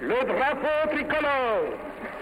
Le 0.00 0.24
drapeau 0.24 0.88
tricolore, 0.90 1.70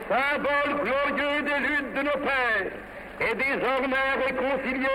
symbole 0.09 0.85
glorieux 0.85 1.43
des 1.43 1.69
luttes 1.69 1.95
de 1.95 2.03
nos 2.03 2.25
pères, 2.25 2.73
est 3.21 3.35
désormais 3.35 4.13
réconcilié 4.27 4.89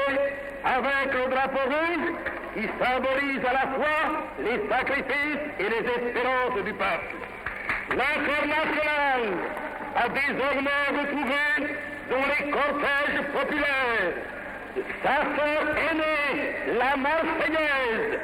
avec 0.63 1.13
le 1.13 1.29
drapeau 1.31 1.65
rouge 1.65 2.13
qui 2.55 2.67
symbolise 2.79 3.45
à 3.45 3.53
la 3.53 3.67
fois 3.73 4.01
les 4.43 4.69
sacrifices 4.69 5.45
et 5.59 5.63
les 5.63 5.85
espérances 5.89 6.63
du 6.63 6.73
peuple. 6.73 7.15
L'international 7.89 9.21
a 9.95 10.09
désormais 10.09 10.99
retrouvé 10.99 11.75
dans 12.09 12.25
les 12.27 12.51
cortèges 12.51 13.25
populaires 13.33 14.13
sa 15.03 15.17
sœur 15.35 15.75
aînée, 15.77 16.77
la 16.79 16.95
Marseillaise. 16.97 18.19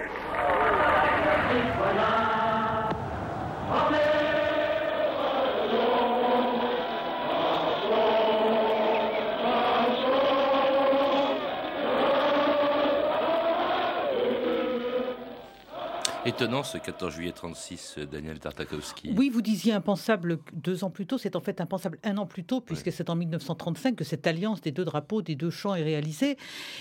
Étonnant 16.27 16.61
ce 16.61 16.77
14 16.77 17.13
juillet 17.13 17.31
36, 17.31 17.99
Daniel 18.11 18.37
Tartakovsky. 18.37 19.13
Oui, 19.15 19.29
vous 19.29 19.41
disiez 19.41 19.71
impensable 19.71 20.39
deux 20.51 20.83
ans 20.83 20.89
plus 20.89 21.05
tôt, 21.05 21.17
c'est 21.17 21.37
en 21.37 21.39
fait 21.39 21.61
impensable 21.61 21.99
un 22.03 22.17
an 22.17 22.25
plus 22.25 22.43
tôt, 22.43 22.59
puisque 22.59 22.91
c'est 22.91 23.09
en 23.09 23.15
1935 23.15 23.95
que 23.95 24.03
cette 24.03 24.27
alliance 24.27 24.59
des 24.59 24.73
deux 24.73 24.83
drapeaux, 24.83 25.21
des 25.21 25.35
deux 25.35 25.51
champs 25.51 25.73
est 25.73 25.83
réalisée. 25.83 26.35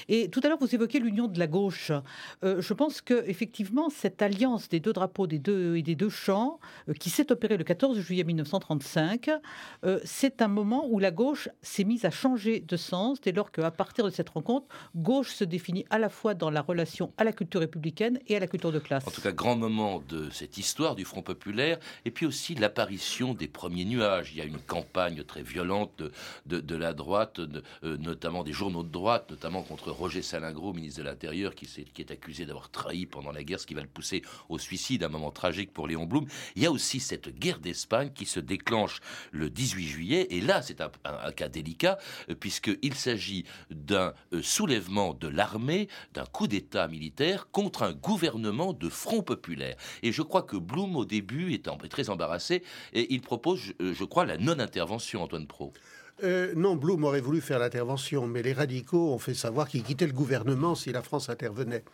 Et 0.08 0.30
tout 0.30 0.40
à 0.42 0.48
l'heure, 0.48 0.58
vous 0.60 0.74
évoquez 0.74 0.98
l'union 0.98 1.28
de 1.28 1.38
la 1.38 1.46
gauche. 1.46 1.92
Euh, 2.42 2.60
je 2.60 2.74
pense 2.74 3.00
que 3.00 3.22
effectivement, 3.28 3.88
cette 3.88 4.20
alliance 4.20 4.68
des 4.68 4.80
deux 4.80 4.92
drapeaux 4.92 5.28
des 5.28 5.38
deux, 5.38 5.76
et 5.76 5.82
des 5.82 5.94
deux 5.94 6.10
champs, 6.10 6.58
euh, 6.88 6.92
qui 6.94 7.08
s'est 7.08 7.30
opérée 7.30 7.56
le 7.56 7.62
14 7.62 8.00
juillet 8.00 8.24
1935, 8.24 9.30
euh, 9.84 10.00
c'est 10.04 10.42
un 10.42 10.48
moment 10.48 10.88
où 10.88 10.98
la 10.98 11.12
gauche 11.12 11.48
s'est 11.62 11.84
mise 11.84 12.04
à 12.04 12.10
changer 12.10 12.58
de 12.58 12.76
sens, 12.76 13.20
dès 13.20 13.30
lors 13.30 13.52
qu'à 13.52 13.70
partir 13.70 14.06
de 14.06 14.10
cette 14.10 14.30
rencontre, 14.30 14.66
gauche 14.96 15.32
se 15.32 15.44
définit 15.44 15.84
à 15.90 16.00
la 16.00 16.08
fois 16.08 16.34
dans 16.34 16.50
la 16.50 16.62
relation 16.62 17.12
à 17.16 17.22
la 17.22 17.30
culture 17.30 17.60
républicaine 17.60 18.18
et 18.26 18.36
à 18.36 18.40
la 18.40 18.48
culture 18.48 18.72
de 18.72 18.80
classe. 18.80 19.06
En 19.06 19.12
tout 19.12 19.20
cas, 19.20 19.35
grand 19.36 19.54
moment 19.54 20.02
de 20.08 20.30
cette 20.30 20.58
histoire 20.58 20.96
du 20.96 21.04
Front 21.04 21.22
populaire, 21.22 21.78
et 22.04 22.10
puis 22.10 22.26
aussi 22.26 22.56
l'apparition 22.56 23.34
des 23.34 23.46
premiers 23.46 23.84
nuages. 23.84 24.32
Il 24.32 24.38
y 24.38 24.40
a 24.40 24.44
une 24.44 24.58
campagne 24.58 25.22
très 25.22 25.42
violente 25.42 26.02
de, 26.46 26.60
de, 26.60 26.74
la 26.74 26.92
droite, 26.92 27.38
euh, 27.38 27.96
notamment 27.98 28.42
des 28.42 28.52
journaux 28.52 28.82
de 28.82 28.88
droite, 28.88 29.30
notamment 29.30 29.62
contre 29.62 29.92
Roger 29.92 30.22
Salingro, 30.22 30.72
ministre 30.72 31.00
de 31.00 31.04
l'Intérieur, 31.04 31.54
qui, 31.54 31.68
est, 31.98 32.10
accusé 32.10 32.46
d'avoir 32.46 32.70
trahi 32.70 33.06
pendant 33.06 33.30
la 33.30 33.44
guerre, 33.44 33.60
ce 33.60 33.66
qui 33.66 33.74
va 33.74 33.82
le 33.82 33.88
pousser 33.88 34.22
au 34.48 34.58
suicide, 34.58 35.04
un 35.04 35.08
moment 35.08 35.30
tragique 35.30 35.72
pour 35.72 35.86
Léon 35.86 36.06
Blum. 36.06 36.26
Il 36.56 36.62
y 36.62 36.66
a 36.66 36.72
aussi 36.72 36.98
cette 36.98 37.28
guerre 37.38 37.60
d'Espagne 37.60 38.10
qui 38.14 38.26
se 38.26 38.40
déclenche 38.40 39.00
le 39.30 39.50
18 39.50 39.86
juillet, 39.86 40.26
et 40.30 40.40
là, 40.40 40.62
c'est 40.62 40.80
un, 40.80 40.90
un, 41.04 41.32
cas 41.32 41.48
délicat, 41.48 41.98
euh, 42.30 42.34
puisqu'il 42.34 42.94
s'agit 42.94 43.44
d'un 43.70 44.14
euh, 44.32 44.42
soulèvement 44.42 45.12
de 45.12 45.28
l'armée, 45.28 45.88
d'un 46.14 46.24
coup 46.24 46.46
d'État 46.48 46.88
militaire 46.88 47.48
contre 47.50 47.82
un 47.82 47.92
gouvernement 47.92 48.72
de 48.72 48.88
Front 48.88 49.22
Et 50.02 50.12
je 50.12 50.22
crois 50.22 50.42
que 50.42 50.56
Blum, 50.56 50.96
au 50.96 51.04
début, 51.04 51.52
est 51.52 51.68
très 51.88 52.10
embarrassé, 52.10 52.62
il 52.94 53.20
propose, 53.20 53.74
je 53.80 54.04
crois, 54.04 54.24
la 54.24 54.38
non-intervention, 54.38 55.22
Antoine 55.22 55.46
Pro. 55.46 55.72
Euh, 56.24 56.54
non, 56.56 56.76
Blum 56.76 57.04
aurait 57.04 57.20
voulu 57.20 57.42
faire 57.42 57.58
l'intervention, 57.58 58.26
mais 58.26 58.42
les 58.42 58.54
radicaux 58.54 59.12
ont 59.12 59.18
fait 59.18 59.34
savoir 59.34 59.68
qu'ils 59.68 59.82
quittaient 59.82 60.06
le 60.06 60.14
gouvernement 60.14 60.74
si 60.74 60.90
la 60.90 61.02
France 61.02 61.28
intervenait. 61.28 61.84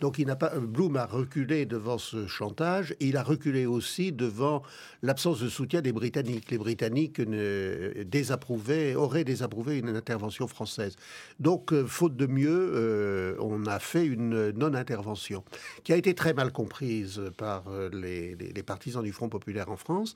Donc 0.00 0.18
il 0.18 0.26
n'a 0.26 0.34
pas, 0.34 0.50
Blum 0.58 0.96
a 0.96 1.06
reculé 1.06 1.64
devant 1.64 1.98
ce 1.98 2.26
chantage 2.26 2.94
il 3.00 3.16
a 3.16 3.22
reculé 3.22 3.66
aussi 3.66 4.12
devant 4.12 4.62
l'absence 5.02 5.40
de 5.40 5.48
soutien 5.48 5.80
des 5.80 5.92
Britanniques. 5.92 6.50
Les 6.50 6.58
Britanniques 6.58 7.20
ne 7.20 8.02
désapprouvaient, 8.04 8.96
auraient 8.96 9.24
désapprouvé 9.24 9.78
une 9.78 9.90
intervention 9.90 10.48
française. 10.48 10.96
Donc, 11.38 11.72
euh, 11.72 11.86
faute 11.86 12.16
de 12.16 12.26
mieux, 12.26 12.72
euh, 12.74 13.36
on 13.40 13.66
a 13.66 13.78
fait 13.78 14.06
une 14.06 14.50
non-intervention 14.50 15.44
qui 15.84 15.92
a 15.92 15.96
été 15.96 16.14
très 16.14 16.34
mal 16.34 16.50
comprise 16.52 17.22
par 17.36 17.64
les, 17.92 18.34
les 18.34 18.62
partisans 18.62 19.02
du 19.04 19.12
Front 19.12 19.28
populaire 19.28 19.70
en 19.70 19.76
France, 19.76 20.14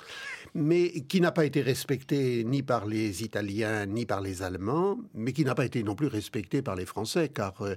mais 0.54 1.02
qui 1.02 1.20
n'a 1.20 1.30
pas 1.30 1.44
été 1.44 1.60
respectée 1.62 2.44
ni 2.44 2.62
par 2.62 2.86
les 2.86 3.22
Italiens 3.22 3.51
ni 3.86 4.06
par 4.06 4.20
les 4.20 4.42
Allemands, 4.42 4.98
mais 5.14 5.32
qui 5.32 5.44
n'a 5.44 5.54
pas 5.54 5.64
été 5.64 5.82
non 5.82 5.94
plus 5.94 6.06
respecté 6.06 6.62
par 6.62 6.76
les 6.76 6.86
Français, 6.86 7.28
car 7.28 7.54
euh, 7.62 7.74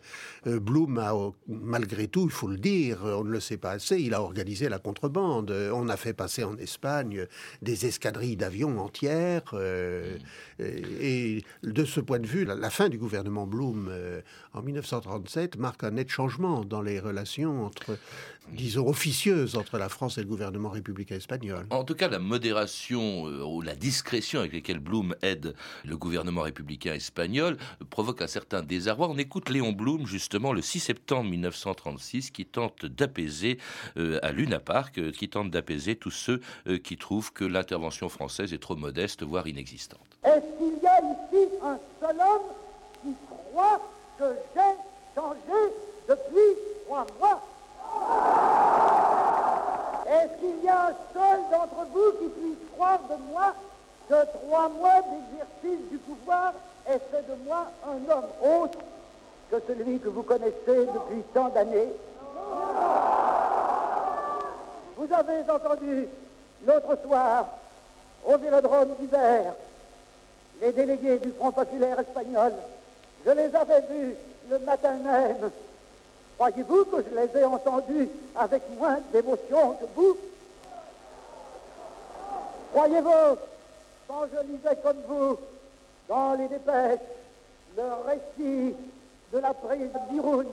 euh, 0.48 0.60
Blum 0.60 0.98
a, 0.98 1.14
malgré 1.48 2.08
tout, 2.08 2.26
il 2.26 2.32
faut 2.32 2.48
le 2.48 2.58
dire, 2.58 3.00
on 3.04 3.24
ne 3.24 3.32
le 3.32 3.40
sait 3.40 3.58
pas 3.58 3.72
assez, 3.72 3.98
il 3.98 4.14
a 4.14 4.22
organisé 4.22 4.70
la 4.70 4.80
contrebande. 4.80 5.52
On 5.52 5.90
a 5.90 5.98
fait 5.98 6.14
passer 6.14 6.44
en 6.44 6.58
Espagne 6.58 7.28
des 7.62 7.86
escadrilles 7.86 8.38
d'avions 8.38 8.80
entières, 8.80 9.52
euh, 9.54 10.18
et 10.60 11.44
de 11.64 11.86
ce 11.86 12.00
point 12.00 12.20
de 12.20 12.28
vue, 12.28 12.46
la, 12.46 12.70
fin 12.70 12.90
du 12.90 12.98
gouvernement 12.98 13.46
Blum 13.46 13.92
en 14.54 14.62
1937 14.62 15.58
marque 15.58 15.84
un 15.84 15.92
net 15.92 16.10
changement 16.10 16.66
dans 16.66 16.82
les 16.82 17.00
relations 17.00 17.66
entre, 17.66 17.98
disons, 18.52 18.88
officieuses 18.88 19.56
entre 19.56 19.78
la 19.78 19.90
France 19.90 20.18
et 20.18 20.22
le 20.22 20.28
gouvernement 20.28 20.70
républicain 20.70 21.16
espagnol. 21.16 21.66
En 21.70 21.84
tout 21.84 21.96
cas, 21.96 22.08
la 22.08 22.20
modération 22.20 23.24
ou 23.24 23.62
la 23.62 23.76
discrétion 23.76 24.40
avec 24.40 24.54
laquelle 24.54 24.80
Blum 24.80 25.16
aide 25.22 25.56
le 25.84 25.98
gouvernement 25.98 26.42
républicain 26.42 26.94
espagnol 26.94 27.58
provoque 27.90 28.22
un 28.22 28.28
certain 28.28 28.62
désarroi. 28.62 29.10
On 29.10 29.18
écoute 29.18 29.50
Léon 29.50 29.72
Blum, 29.72 30.06
justement, 30.06 30.54
le 30.54 30.62
6 30.62 30.80
septembre 30.80 31.30
1936, 31.30 32.32
qui 32.32 32.46
tente 32.46 32.86
d'apaiser 32.86 33.58
euh, 33.98 34.20
à 34.22 34.32
Luna 34.32 34.60
Park, 34.60 34.98
euh, 34.98 35.12
qui 35.12 35.30
tente 35.30 35.52
d'apaiser 35.52 35.96
tous 35.96 36.12
ceux 36.12 36.42
euh, 36.68 36.78
qui 36.78 36.98
trouvent 36.98 37.32
que 37.34 37.46
l'intervention 37.46 38.10
française 38.10 38.54
est 38.54 38.60
trop 38.60 38.76
modeste, 38.76 39.24
voire 39.24 39.48
inexistante. 39.48 40.06
Est-ce 40.24 40.58
qu'il 40.58 40.84
y 40.84 40.88
a 40.88 41.00
ici 41.00 41.50
un 41.64 41.78
seul 42.00 42.16
homme 42.16 42.52
qui 43.04 43.14
croit 43.28 43.82
que 44.18 44.26
j'ai 44.54 45.16
changé 45.16 45.74
depuis 46.08 46.60
trois 46.86 47.08
mois? 47.20 47.55
Est-ce 50.08 50.40
qu'il 50.40 50.64
y 50.64 50.70
a 50.70 50.88
un 50.88 50.96
seul 51.14 51.40
d'entre 51.52 51.86
vous 51.94 52.12
qui 52.20 52.28
puisse 52.30 52.72
croire 52.74 53.00
de 53.10 53.16
moi 53.32 53.54
que 54.08 54.26
trois 54.46 54.70
mois 54.70 55.02
d'exercice 55.02 55.90
du 55.90 55.98
pouvoir 55.98 56.54
ait 56.88 57.00
fait 57.12 57.28
de 57.28 57.36
moi 57.46 57.66
un 57.86 58.12
homme 58.12 58.62
autre 58.62 58.78
que 59.50 59.58
celui 59.68 60.00
que 60.00 60.10
vous 60.10 60.24
connaissez 60.24 60.54
depuis 60.68 61.22
tant 61.34 61.50
d'années? 61.50 61.90
Vous 64.98 65.14
avez 65.14 65.52
entendu 65.52 66.08
l'autre 66.66 66.98
soir, 67.06 67.46
au 68.26 68.38
Vélodrome 68.38 68.96
d'hiver, 69.00 69.54
les 70.62 70.72
délégués 70.72 71.20
du 71.20 71.32
Front 71.32 71.52
populaire 71.52 72.00
espagnol. 72.00 72.54
Je 73.26 73.32
les 73.32 73.56
avais 73.56 73.82
vus 73.82 74.16
le 74.50 74.60
matin 74.60 74.94
même. 75.04 75.52
Croyez-vous 76.38 76.86
que 76.86 76.98
je 77.10 77.16
les 77.16 77.40
ai 77.40 77.46
entendus 77.46 78.10
avec 78.36 78.64
moins 78.78 78.98
d'émotion 79.14 79.74
que 79.74 79.86
vous? 79.96 80.18
Croyez-vous 82.74 83.38
quand 84.08 84.24
je 84.34 84.48
lisais 84.52 84.76
comme 84.84 85.02
vous 85.08 85.38
dans 86.10 86.34
les 86.34 86.48
dépêches 86.48 87.00
le 87.78 87.84
récit 88.06 88.76
de 89.32 89.40
la 89.40 89.54
prise 89.54 89.90
d'Irun 90.10 90.46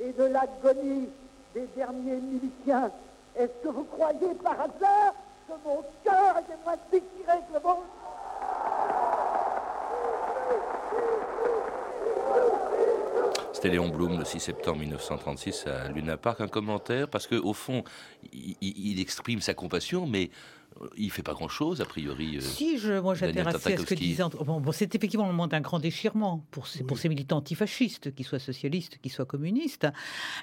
et 0.00 0.12
de 0.12 0.24
l'agonie 0.24 1.08
des 1.54 1.66
derniers 1.76 2.16
miliciens, 2.16 2.90
est-ce 3.36 3.52
que 3.62 3.68
vous 3.68 3.84
croyez 3.84 4.34
par 4.42 4.54
hasard 4.54 5.14
que 5.46 5.52
mon 5.64 5.82
cœur 6.04 6.38
était 6.38 6.58
moins 6.64 6.76
déchiré 6.90 7.38
que 7.48 7.54
le 7.54 7.60
vôtre? 7.60 7.82
C'était 13.58 13.70
Léon 13.70 13.88
Blum 13.88 14.16
le 14.20 14.24
6 14.24 14.38
septembre 14.38 14.78
1936 14.78 15.66
à 15.66 15.88
Luna 15.88 16.16
Park. 16.16 16.40
Un 16.40 16.46
commentaire 16.46 17.08
parce 17.08 17.26
qu'au 17.26 17.52
fond, 17.52 17.82
il, 18.32 19.00
exprime 19.00 19.40
sa 19.40 19.52
compassion, 19.52 20.06
mais 20.06 20.30
il 20.96 21.10
fait 21.10 21.22
pas 21.22 21.32
grand-chose, 21.32 21.80
a 21.80 21.84
priori. 21.84 22.36
Euh, 22.36 22.40
si, 22.40 22.78
je, 22.78 23.00
moi 23.00 23.14
j'intéresse 23.14 23.66
à 23.66 23.76
ce 23.76 23.82
que 23.82 23.94
disait... 23.94 24.22
Bon, 24.44 24.60
bon, 24.60 24.72
c'est 24.72 24.94
effectivement 24.94 25.26
le 25.26 25.32
moment 25.32 25.46
d'un 25.46 25.60
grand 25.60 25.78
déchirement 25.78 26.44
pour 26.50 26.66
ces, 26.66 26.84
pour 26.84 26.98
ces 26.98 27.08
militants 27.08 27.38
antifascistes, 27.38 28.14
qu'ils 28.14 28.26
soient 28.26 28.38
socialistes, 28.38 28.98
qu'ils 28.98 29.12
soient 29.12 29.24
communistes. 29.24 29.86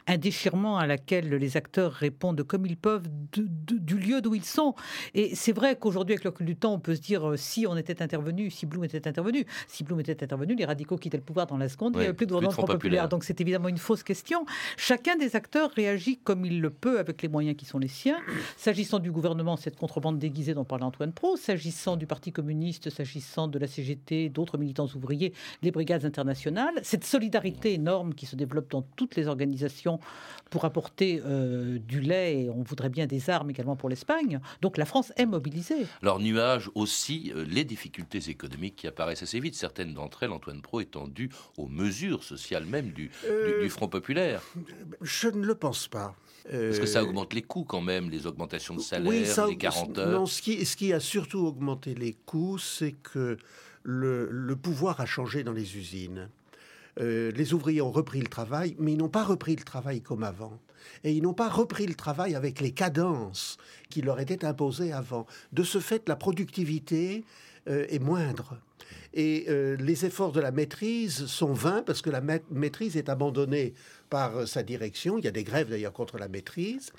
Un 0.08 0.18
déchirement 0.18 0.78
à 0.78 0.88
laquelle 0.88 1.30
les 1.30 1.58
acteurs 1.58 1.92
répondent 1.92 2.44
comme 2.44 2.66
ils 2.66 2.78
peuvent 2.78 3.08
du 3.34 3.98
lieu 3.98 4.22
d'où 4.22 4.36
ils 4.36 4.46
sont. 4.46 4.76
Et 5.14 5.36
c'est 5.36 5.54
vrai 5.54 5.78
qu'aujourd'hui, 5.78 6.14
avec 6.14 6.24
le 6.24 6.30
recul 6.32 6.46
du 6.46 6.56
temps, 6.56 6.74
on 6.74 6.80
peut 6.80 6.96
se 6.96 7.02
dire 7.02 7.30
euh, 7.30 7.38
si 7.38 7.66
on 7.68 7.78
était 7.78 8.02
intervenu, 8.02 8.50
si 8.52 8.66
Blum 8.66 8.84
était 8.84 9.08
intervenu. 9.08 9.46
Si 9.68 9.84
Blum 9.84 10.00
était 10.00 10.24
intervenu, 10.24 10.56
les 10.56 10.66
radicaux 10.66 10.98
quittaient 10.98 11.18
le 11.18 11.24
pouvoir 11.24 11.48
dans 11.48 11.58
la 11.58 11.70
seconde, 11.70 11.94
il 11.96 12.00
n'y 12.00 12.06
avait 12.06 12.14
plus 12.14 12.26
de 12.26 12.32
gouvernement 12.32 12.56
populaire. 12.56 12.78
populaire. 12.78 13.10
Donc 13.10 13.24
c'est 13.24 13.40
évidemment 13.42 13.70
une 13.70 13.78
fausse 13.78 14.04
question. 14.04 14.46
Chacun 14.78 15.16
des 15.16 15.36
acteurs 15.36 15.72
réagit 15.72 16.18
comme 16.18 16.46
il 16.46 16.62
le 16.62 16.70
peut 16.70 17.00
avec 17.00 17.22
les 17.22 17.30
moyens 17.30 17.56
qui 17.56 17.66
sont 17.66 17.80
les 17.80 17.88
siens. 17.88 18.20
S'agissant 18.58 19.00
du 19.00 19.12
gouvernement, 19.12 19.58
cette 19.58 19.78
contrebande 19.78 20.20
déguisé 20.26 20.56
dont 20.56 20.64
parlait 20.64 20.86
Antoine 20.86 21.14
Pro, 21.14 21.38
s'agissant 21.38 21.98
du 21.98 22.08
Parti 22.08 22.32
communiste, 22.32 22.90
s'agissant 22.90 23.48
de 23.48 23.60
la 23.60 23.68
CGT, 23.68 24.30
d'autres 24.30 24.58
militants 24.58 24.88
ouvriers, 24.96 25.34
les 25.62 25.70
brigades 25.70 26.04
internationales, 26.04 26.74
cette 26.82 27.04
solidarité 27.04 27.74
énorme 27.74 28.16
qui 28.16 28.26
se 28.26 28.36
développe 28.36 28.72
dans 28.72 28.82
toutes 28.82 29.16
les 29.16 29.28
organisations 29.28 30.00
pour 30.50 30.66
apporter 30.66 31.22
euh, 31.24 31.78
du 31.78 32.02
lait, 32.02 32.42
et 32.42 32.50
on 32.50 32.64
voudrait 32.64 32.90
bien 32.90 33.06
des 33.06 33.30
armes 33.30 33.52
également 33.52 33.76
pour 33.76 33.88
l'Espagne. 33.88 34.40
Donc 34.64 34.78
la 34.78 34.86
France 34.86 35.14
est 35.16 35.28
mobilisée. 35.28 35.86
Alors 36.02 36.20
nuage 36.20 36.72
aussi 36.74 37.32
euh, 37.36 37.46
les 37.48 37.64
difficultés 37.64 38.28
économiques 38.28 38.78
qui 38.78 38.88
apparaissent 38.88 39.22
assez 39.22 39.40
vite, 39.40 39.54
certaines 39.54 39.94
d'entre 39.94 40.24
elles, 40.24 40.32
Antoine 40.32 40.62
Pro, 40.64 40.82
étant 40.82 41.08
dues 41.08 41.30
aux 41.58 41.68
mesures 41.68 42.24
sociales 42.24 42.66
même 42.66 42.90
du, 42.94 43.10
du 43.10 43.12
euh, 43.30 43.70
Front 43.70 43.90
populaire. 43.90 44.42
Je 45.02 45.28
ne 45.28 45.46
le 45.46 45.54
pense 45.54 45.88
pas. 45.88 46.16
Parce 46.50 46.80
que 46.80 46.86
ça 46.86 47.00
euh, 47.00 47.06
augmente 47.06 47.34
les 47.34 47.42
coûts 47.42 47.64
quand 47.64 47.82
même, 47.82 48.10
les 48.10 48.28
augmentations 48.28 48.76
de 48.76 48.82
salaire, 48.82 49.48
les 49.48 49.58
40 49.58 49.98
heures. 49.98 50.20
Non, 50.20 50.26
ce 50.26 50.42
qui, 50.42 50.66
ce 50.66 50.76
qui 50.76 50.94
a 50.94 51.00
surtout 51.00 51.40
augmenté 51.40 51.96
les 51.96 52.14
coûts, 52.14 52.58
c'est 52.60 52.92
que 52.92 53.38
le, 53.84 54.30
le, 54.30 54.56
pouvoir 54.56 55.00
a 55.02 55.06
changé 55.06 55.44
dans 55.44 55.54
les 55.54 55.78
usines. 55.78 56.30
Euh, 57.00 57.32
les 57.32 57.54
ouvriers 57.54 57.82
ont 57.82 57.92
repris 57.92 58.20
le 58.20 58.28
travail, 58.28 58.76
mais 58.80 58.94
ils 58.94 58.98
n'ont 58.98 59.10
pas 59.10 59.24
repris 59.24 59.56
le 59.56 59.64
travail 59.64 60.02
comme 60.02 60.24
avant. 60.24 60.60
Et 61.04 61.14
ils 61.14 61.22
n'ont 61.22 61.34
pas 61.34 61.50
repris 61.50 61.88
le 61.88 61.96
travail 61.96 62.36
avec 62.36 62.62
les 62.62 62.72
cadences 62.72 63.58
qui 63.90 64.02
leur 64.02 64.20
étaient 64.20 64.46
imposées 64.46 64.94
avant. 64.94 65.26
De 65.52 65.64
ce 65.64 65.80
fait, 65.80 66.08
la 66.08 66.16
productivité 66.16 67.24
est 67.68 68.00
moindre. 68.00 68.58
Et 69.14 69.48
les 69.80 70.06
efforts 70.06 70.34
de 70.34 70.42
la 70.42 70.52
maîtrise 70.52 71.26
sont 71.28 71.54
vains 71.54 71.84
parce 71.86 72.02
que 72.02 72.10
la 72.10 72.22
maîtrise 72.52 72.98
est 72.98 73.08
abandonnée 73.08 73.74
par 74.10 74.48
sa 74.48 74.64
direction. 74.64 75.18
Il 75.18 75.26
y 75.26 75.28
a 75.28 75.32
des 75.32 75.44
grèves 75.44 75.70
d'ailleurs 75.70 75.94
contre 75.94 76.18
la 76.18 76.28
maîtrise. 76.28 76.92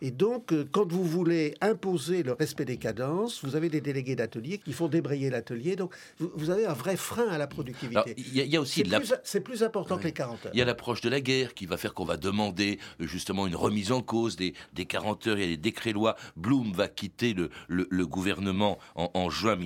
Et 0.00 0.10
donc, 0.10 0.52
euh, 0.52 0.68
quand 0.70 0.90
vous 0.90 1.04
voulez 1.04 1.54
imposer 1.60 2.22
le 2.22 2.32
respect 2.32 2.64
des 2.64 2.76
cadences, 2.76 3.44
vous 3.44 3.56
avez 3.56 3.68
des 3.68 3.80
délégués 3.80 4.16
d'atelier 4.16 4.58
qui 4.58 4.72
font 4.72 4.88
débrayer 4.88 5.30
l'atelier. 5.30 5.76
Donc, 5.76 5.94
vous, 6.18 6.50
avez 6.50 6.66
un 6.66 6.72
vrai 6.72 6.96
frein 6.96 7.28
à 7.28 7.38
la 7.38 7.46
productivité. 7.46 8.14
Il 8.18 8.34
y, 8.34 8.56
a 8.56 8.60
aussi 8.60 8.82
c'est 9.22 9.40
plus, 9.40 9.62
important 9.62 9.96
que 9.96 10.04
les 10.04 10.12
40 10.12 10.46
heures. 10.46 10.52
Il 10.52 10.58
y 10.58 10.62
a 10.62 10.64
l'approche 10.64 11.00
de 11.00 11.08
la 11.08 11.20
guerre 11.20 11.54
qui 11.54 11.66
va 11.66 11.76
faire 11.76 11.94
qu'on 11.94 12.04
va 12.04 12.16
demander 12.16 12.78
euh, 13.00 13.06
justement 13.06 13.46
une 13.46 13.56
remise 13.56 13.92
en 13.92 14.02
cause 14.02 14.36
des, 14.36 14.54
des 14.74 14.84
40 14.84 15.26
heures. 15.28 15.38
Il 15.38 15.42
y 15.42 15.44
a 15.44 15.48
des 15.48 15.56
décrets-lois. 15.56 16.16
Bloom 16.36 16.72
va 16.72 16.88
quitter 16.88 17.32
le, 17.32 17.50
le, 17.68 18.06
gouvernement 18.06 18.78
en, 18.94 19.30
juin 19.30 19.56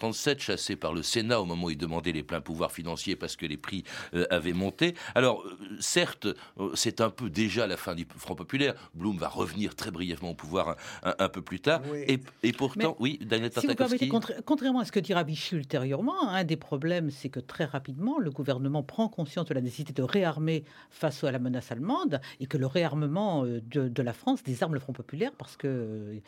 1937, 0.00 0.40
chassé 0.40 0.76
par 0.76 0.92
le 0.92 1.02
Sénat 1.02 1.40
au 1.40 1.44
moment 1.44 1.66
où 1.66 1.70
il 1.70 1.76
demandait 1.76 2.12
les 2.12 2.22
pleins 2.22 2.40
pouvoirs 2.40 2.72
financiers 2.72 3.16
parce 3.16 3.36
que 3.36 3.46
les 3.46 3.56
prix 3.56 3.84
euh, 4.14 4.26
avaient 4.30 4.52
monté. 4.52 4.94
Alors, 5.14 5.44
certes, 5.78 6.26
c'est 6.74 7.00
un 7.00 7.10
peu 7.10 7.28
déjà 7.28 7.66
la 7.66 7.76
fin 7.76 7.94
du 7.94 8.06
Front 8.16 8.34
populaire. 8.34 8.74
Bloom 8.94 9.18
va 9.18 9.28
revenir 9.28 9.74
très 9.74 9.90
brièvement 9.90 10.30
au 10.30 10.34
pouvoir 10.34 10.76
un, 11.02 11.28
peu 11.28 11.42
plus 11.42 11.60
tard. 11.60 11.82
Et, 12.06 12.52
pourtant, 12.52 12.96
oui, 12.98 13.18
Daniel 13.22 13.50
Tartakovsky... 13.50 14.10
contrairement 14.44 14.80
à 14.80 14.84
ce 14.84 14.92
que 14.92 15.00
dira 15.00 15.22
Vichy 15.22 15.56
ultérieurement, 15.56 16.28
un 16.28 16.44
des 16.44 16.56
problèmes, 16.56 17.10
c'est 17.10 17.28
que 17.28 17.40
très 17.40 17.64
rapidement, 17.64 18.18
le 18.18 18.30
gouvernement 18.30 18.82
prend 18.82 19.08
conscience 19.08 19.46
de 19.46 19.54
la 19.54 19.60
nécessité 19.60 19.92
de 19.92 20.02
réarmer 20.02 20.64
face 20.90 21.24
à 21.24 21.30
la 21.30 21.38
menace 21.38 21.70
allemande 21.70 22.20
et 22.40 22.46
que 22.46 22.56
le 22.56 22.66
réarmement 22.66 23.44
euh, 23.44 23.60
de, 23.70 24.02
la 24.02 24.12
France 24.12 24.42
désarme 24.42 24.74
le 24.74 24.80
Front 24.80 24.92
populaire 24.92 25.32
parce 25.36 25.56
que 25.56 26.20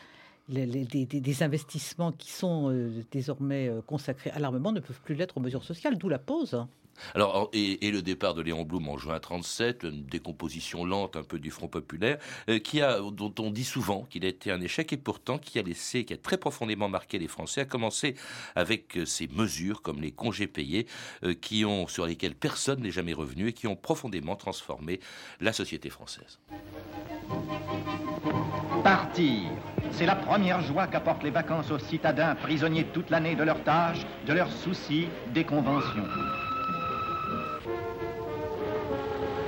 euh, 0.50 0.66
les, 0.66 0.84
des, 0.84 1.42
investissements 1.42 2.12
qui 2.12 2.30
sont 2.30 2.70
euh, 2.70 3.04
désormais 3.10 3.70
consacrés 3.86 4.30
à 4.30 4.38
l'armement 4.38 4.72
ne 4.72 4.80
peuvent 4.80 5.00
plus 5.00 5.14
l'être 5.14 5.36
aux 5.38 5.40
mesures 5.40 5.64
sociales, 5.64 5.98
d'où 5.98 6.08
la 6.08 6.18
pause. 6.18 6.66
Alors, 7.14 7.50
et, 7.52 7.90
le 7.90 8.02
départ 8.02 8.34
de 8.34 8.42
Léon 8.42 8.62
Blum 8.62 8.88
en 8.88 8.96
juin 8.96 9.18
37, 9.18 9.82
une 9.84 10.04
décomposition 10.04 10.84
lente 10.84 11.16
un 11.16 11.22
peu 11.22 11.38
du 11.38 11.50
Front 11.50 11.68
populaire, 11.68 12.18
euh, 12.48 12.58
qui 12.58 12.80
a, 12.80 13.00
dont 13.00 13.34
on 13.38 13.50
dit 13.50 13.64
souvent 13.64 14.04
qu'il 14.04 14.24
a 14.24 14.28
été 14.28 14.50
un 14.50 14.60
échec 14.60 14.92
et 14.92 14.96
pourtant 14.96 15.38
qui 15.38 15.58
a 15.58 15.62
laissé, 15.62 16.04
qui 16.04 16.14
a 16.14 16.16
très 16.16 16.38
profondément 16.38 16.88
marqué 16.88 17.18
les 17.18 17.28
Français, 17.28 17.62
à 17.62 17.64
commencer 17.64 18.14
avec 18.54 18.96
euh, 18.96 19.04
ces 19.04 19.28
mesures 19.28 19.82
comme 19.82 20.00
les 20.00 20.12
congés 20.12 20.46
payés, 20.46 20.86
euh, 21.24 21.34
qui 21.34 21.64
ont, 21.64 21.86
sur 21.86 22.06
lesquels 22.06 22.34
personne 22.34 22.80
n'est 22.80 22.90
jamais 22.90 23.12
revenu 23.12 23.48
et 23.48 23.52
qui 23.52 23.66
ont 23.66 23.76
profondément 23.76 24.36
transformé 24.36 25.00
la 25.40 25.52
société 25.52 25.90
française. 25.90 26.38
Partir, 28.82 29.50
c'est 29.92 30.06
la 30.06 30.16
première 30.16 30.60
joie 30.62 30.86
qu'apportent 30.86 31.22
les 31.22 31.30
vacances 31.30 31.70
aux 31.70 31.78
citadins 31.78 32.34
prisonniers 32.34 32.84
toute 32.84 33.10
l'année 33.10 33.34
de 33.34 33.42
leurs 33.44 33.62
tâches, 33.62 34.06
de 34.26 34.32
leurs 34.32 34.50
soucis, 34.50 35.08
des 35.34 35.44
conventions. 35.44 36.06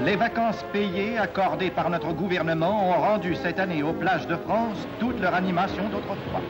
Les 0.05 0.17
vacances 0.17 0.65
payées 0.73 1.19
accordées 1.19 1.71
par 1.71 1.89
notre 1.89 2.13
gouvernement 2.13 2.91
ont 2.91 3.01
rendu 3.01 3.35
cette 3.37 3.59
année 3.59 3.83
aux 3.83 3.93
plages 3.93 4.27
de 4.27 4.37
France 4.37 4.87
toute 4.99 5.21
leur 5.21 5.35
animation 5.35 5.89
d'autrefois. 5.89 6.43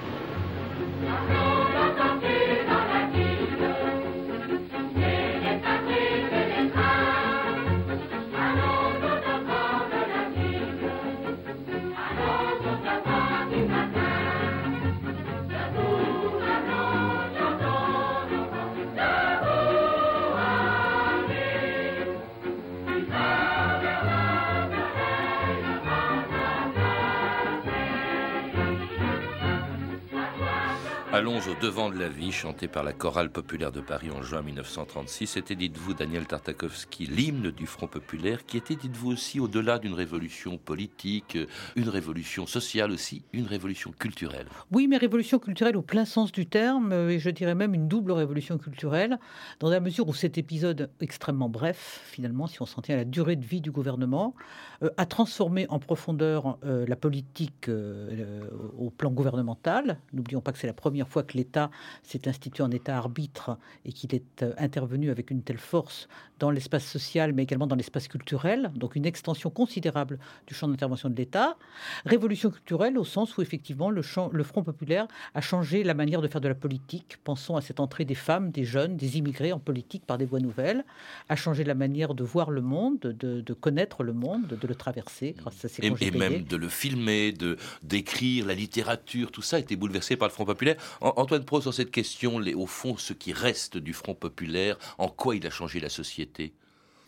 Allons 31.24 31.38
au 31.38 31.64
devant 31.64 31.88
de 31.88 31.98
la 31.98 32.10
vie, 32.10 32.32
chanté 32.32 32.68
par 32.68 32.84
la 32.84 32.92
chorale 32.92 33.30
populaire 33.30 33.72
de 33.72 33.80
Paris 33.80 34.10
en 34.10 34.20
juin 34.20 34.42
1936. 34.42 35.26
C'était, 35.26 35.54
dites-vous, 35.54 35.94
Daniel 35.94 36.26
Tartakovsky, 36.26 37.06
l'hymne 37.06 37.50
du 37.50 37.66
Front 37.66 37.86
populaire, 37.86 38.44
qui 38.44 38.58
était, 38.58 38.76
dites-vous 38.76 39.12
aussi, 39.12 39.40
au-delà 39.40 39.78
d'une 39.78 39.94
révolution 39.94 40.58
politique, 40.58 41.38
une 41.76 41.88
révolution 41.88 42.44
sociale 42.44 42.90
aussi, 42.90 43.22
une 43.32 43.46
révolution 43.46 43.90
culturelle. 43.90 44.44
Oui, 44.70 44.86
mais 44.86 44.98
révolution 44.98 45.38
culturelle 45.38 45.78
au 45.78 45.82
plein 45.82 46.04
sens 46.04 46.30
du 46.30 46.44
terme, 46.44 46.92
et 46.92 47.18
je 47.18 47.30
dirais 47.30 47.54
même 47.54 47.72
une 47.72 47.88
double 47.88 48.12
révolution 48.12 48.58
culturelle, 48.58 49.18
dans 49.60 49.70
la 49.70 49.80
mesure 49.80 50.06
où 50.06 50.12
cet 50.12 50.36
épisode 50.36 50.90
extrêmement 51.00 51.48
bref, 51.48 52.02
finalement, 52.04 52.46
si 52.48 52.60
on 52.60 52.66
s'en 52.66 52.82
tient 52.82 52.96
à 52.96 52.98
la 52.98 53.04
durée 53.06 53.36
de 53.36 53.46
vie 53.46 53.62
du 53.62 53.70
gouvernement, 53.70 54.34
euh, 54.82 54.90
a 54.98 55.06
transformé 55.06 55.66
en 55.70 55.78
profondeur 55.78 56.58
euh, 56.66 56.84
la 56.86 56.96
politique 56.96 57.70
euh, 57.70 58.46
au 58.76 58.90
plan 58.90 59.10
gouvernemental. 59.10 60.00
N'oublions 60.12 60.42
pas 60.42 60.52
que 60.52 60.58
c'est 60.58 60.66
la 60.66 60.74
première 60.74 61.08
fois 61.08 61.13
que 61.22 61.36
l'État 61.36 61.70
s'est 62.02 62.28
institué 62.28 62.62
en 62.62 62.70
État 62.70 62.96
arbitre 62.96 63.56
et 63.84 63.92
qu'il 63.92 64.14
est 64.14 64.42
euh, 64.42 64.52
intervenu 64.58 65.10
avec 65.10 65.30
une 65.30 65.42
telle 65.42 65.58
force 65.58 66.08
dans 66.38 66.50
l'espace 66.50 66.84
social, 66.84 67.32
mais 67.32 67.44
également 67.44 67.66
dans 67.66 67.76
l'espace 67.76 68.08
culturel, 68.08 68.72
donc 68.74 68.96
une 68.96 69.06
extension 69.06 69.50
considérable 69.50 70.18
du 70.46 70.54
champ 70.54 70.68
d'intervention 70.68 71.08
de 71.08 71.14
l'État. 71.14 71.56
Révolution 72.04 72.50
culturelle 72.50 72.98
au 72.98 73.04
sens 73.04 73.36
où 73.36 73.42
effectivement 73.42 73.90
le, 73.90 74.02
champ, 74.02 74.30
le 74.32 74.42
Front 74.42 74.62
populaire 74.62 75.06
a 75.34 75.40
changé 75.40 75.84
la 75.84 75.94
manière 75.94 76.20
de 76.20 76.28
faire 76.28 76.40
de 76.40 76.48
la 76.48 76.54
politique. 76.54 77.18
Pensons 77.22 77.56
à 77.56 77.60
cette 77.60 77.80
entrée 77.80 78.04
des 78.04 78.14
femmes, 78.14 78.50
des 78.50 78.64
jeunes, 78.64 78.96
des 78.96 79.18
immigrés 79.18 79.52
en 79.52 79.60
politique 79.60 80.04
par 80.04 80.18
des 80.18 80.24
voies 80.24 80.40
nouvelles, 80.40 80.84
a 81.28 81.36
changé 81.36 81.62
la 81.64 81.74
manière 81.74 82.14
de 82.14 82.24
voir 82.24 82.50
le 82.50 82.60
monde, 82.60 82.98
de, 82.98 83.54
connaître 83.54 84.02
le 84.02 84.12
monde, 84.12 84.46
de, 84.46 84.66
le 84.66 84.74
traverser 84.74 85.34
grâce 85.38 85.64
à 85.64 85.68
ces 85.68 85.84
Et, 85.84 85.92
et 86.00 86.10
même 86.10 86.42
de 86.42 86.56
le 86.56 86.68
filmer, 86.68 87.32
de 87.32 87.56
d'écrire, 87.82 88.46
la 88.46 88.54
littérature, 88.54 89.30
tout 89.30 89.42
ça 89.42 89.56
a 89.56 89.58
été 89.58 89.76
bouleversé 89.76 90.16
par 90.16 90.28
le 90.28 90.32
Front 90.32 90.44
populaire. 90.44 90.76
Antoine 91.00 91.44
Pro, 91.44 91.60
sur 91.60 91.74
cette 91.74 91.90
question, 91.90 92.38
les, 92.38 92.54
au 92.54 92.66
fond, 92.66 92.96
ce 92.96 93.12
qui 93.12 93.32
reste 93.32 93.76
du 93.76 93.92
Front 93.92 94.14
populaire, 94.14 94.78
en 94.98 95.08
quoi 95.08 95.36
il 95.36 95.46
a 95.46 95.50
changé 95.50 95.80
la 95.80 95.88
société? 95.88 96.52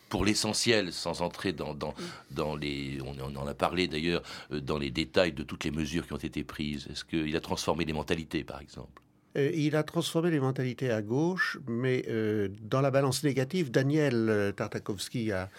Pour 0.09 0.23
l'essentiel, 0.23 0.93
sans 0.93 1.21
entrer 1.21 1.51
dans, 1.51 1.73
dans, 1.73 1.93
dans 2.31 2.55
les... 2.55 2.99
On 3.03 3.35
en 3.35 3.47
a 3.47 3.53
parlé 3.53 3.89
d'ailleurs 3.89 4.23
euh, 4.51 4.61
dans 4.61 4.77
les 4.77 4.89
détails 4.89 5.33
de 5.33 5.43
toutes 5.43 5.65
les 5.65 5.71
mesures 5.71 6.07
qui 6.07 6.13
ont 6.13 6.17
été 6.17 6.43
prises. 6.45 6.87
Est-ce 6.89 7.03
qu'il 7.03 7.35
a 7.35 7.41
transformé 7.41 7.83
les 7.83 7.93
mentalités, 7.93 8.45
par 8.45 8.61
exemple? 8.61 9.01
Euh, 9.37 9.51
il 9.53 9.75
a 9.75 9.83
transformé 9.83 10.31
les 10.31 10.39
mentalités 10.39 10.91
à 10.91 11.01
gauche, 11.01 11.57
mais 11.67 12.05
euh, 12.07 12.49
dans 12.61 12.81
la 12.81 12.91
balance 12.91 13.23
négative, 13.23 13.71
Daniel 13.71 14.53
Tartakovsky 14.55 15.31
a, 15.31 15.49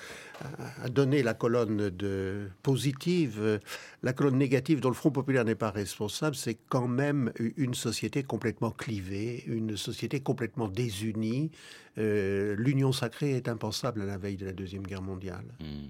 donné 0.89 1.23
la 1.23 1.35
colonne 1.35 1.91
de 1.91 2.49
positive. 2.63 3.61
La 4.03 4.13
colonne 4.13 4.39
négative 4.39 4.81
dont 4.81 4.89
le 4.89 4.95
Front 4.95 5.11
populaire 5.11 5.45
n'est 5.45 5.55
pas 5.55 5.71
responsable, 5.71 6.37
c'est 6.37 6.59
quand 6.69 6.87
même 6.87 7.33
une 7.57 7.75
société 7.75 8.23
complètement 8.23 8.71
clivée, 8.71 9.45
une 9.47 9.77
société 9.77 10.21
complètement 10.21 10.69
désunie. 10.69 11.51
Euh, 11.99 12.55
l'union 12.57 12.93
sacrée 12.93 13.33
est 13.33 13.49
impensable 13.49 14.03
à 14.03 14.07
la 14.07 14.19
veille 14.19 14.37
de 14.37 14.47
la 14.47 14.53
Deuxième 14.53 14.85
Guerre 14.85 15.03
mondiale. 15.03 15.45
Hmm. 15.61 15.89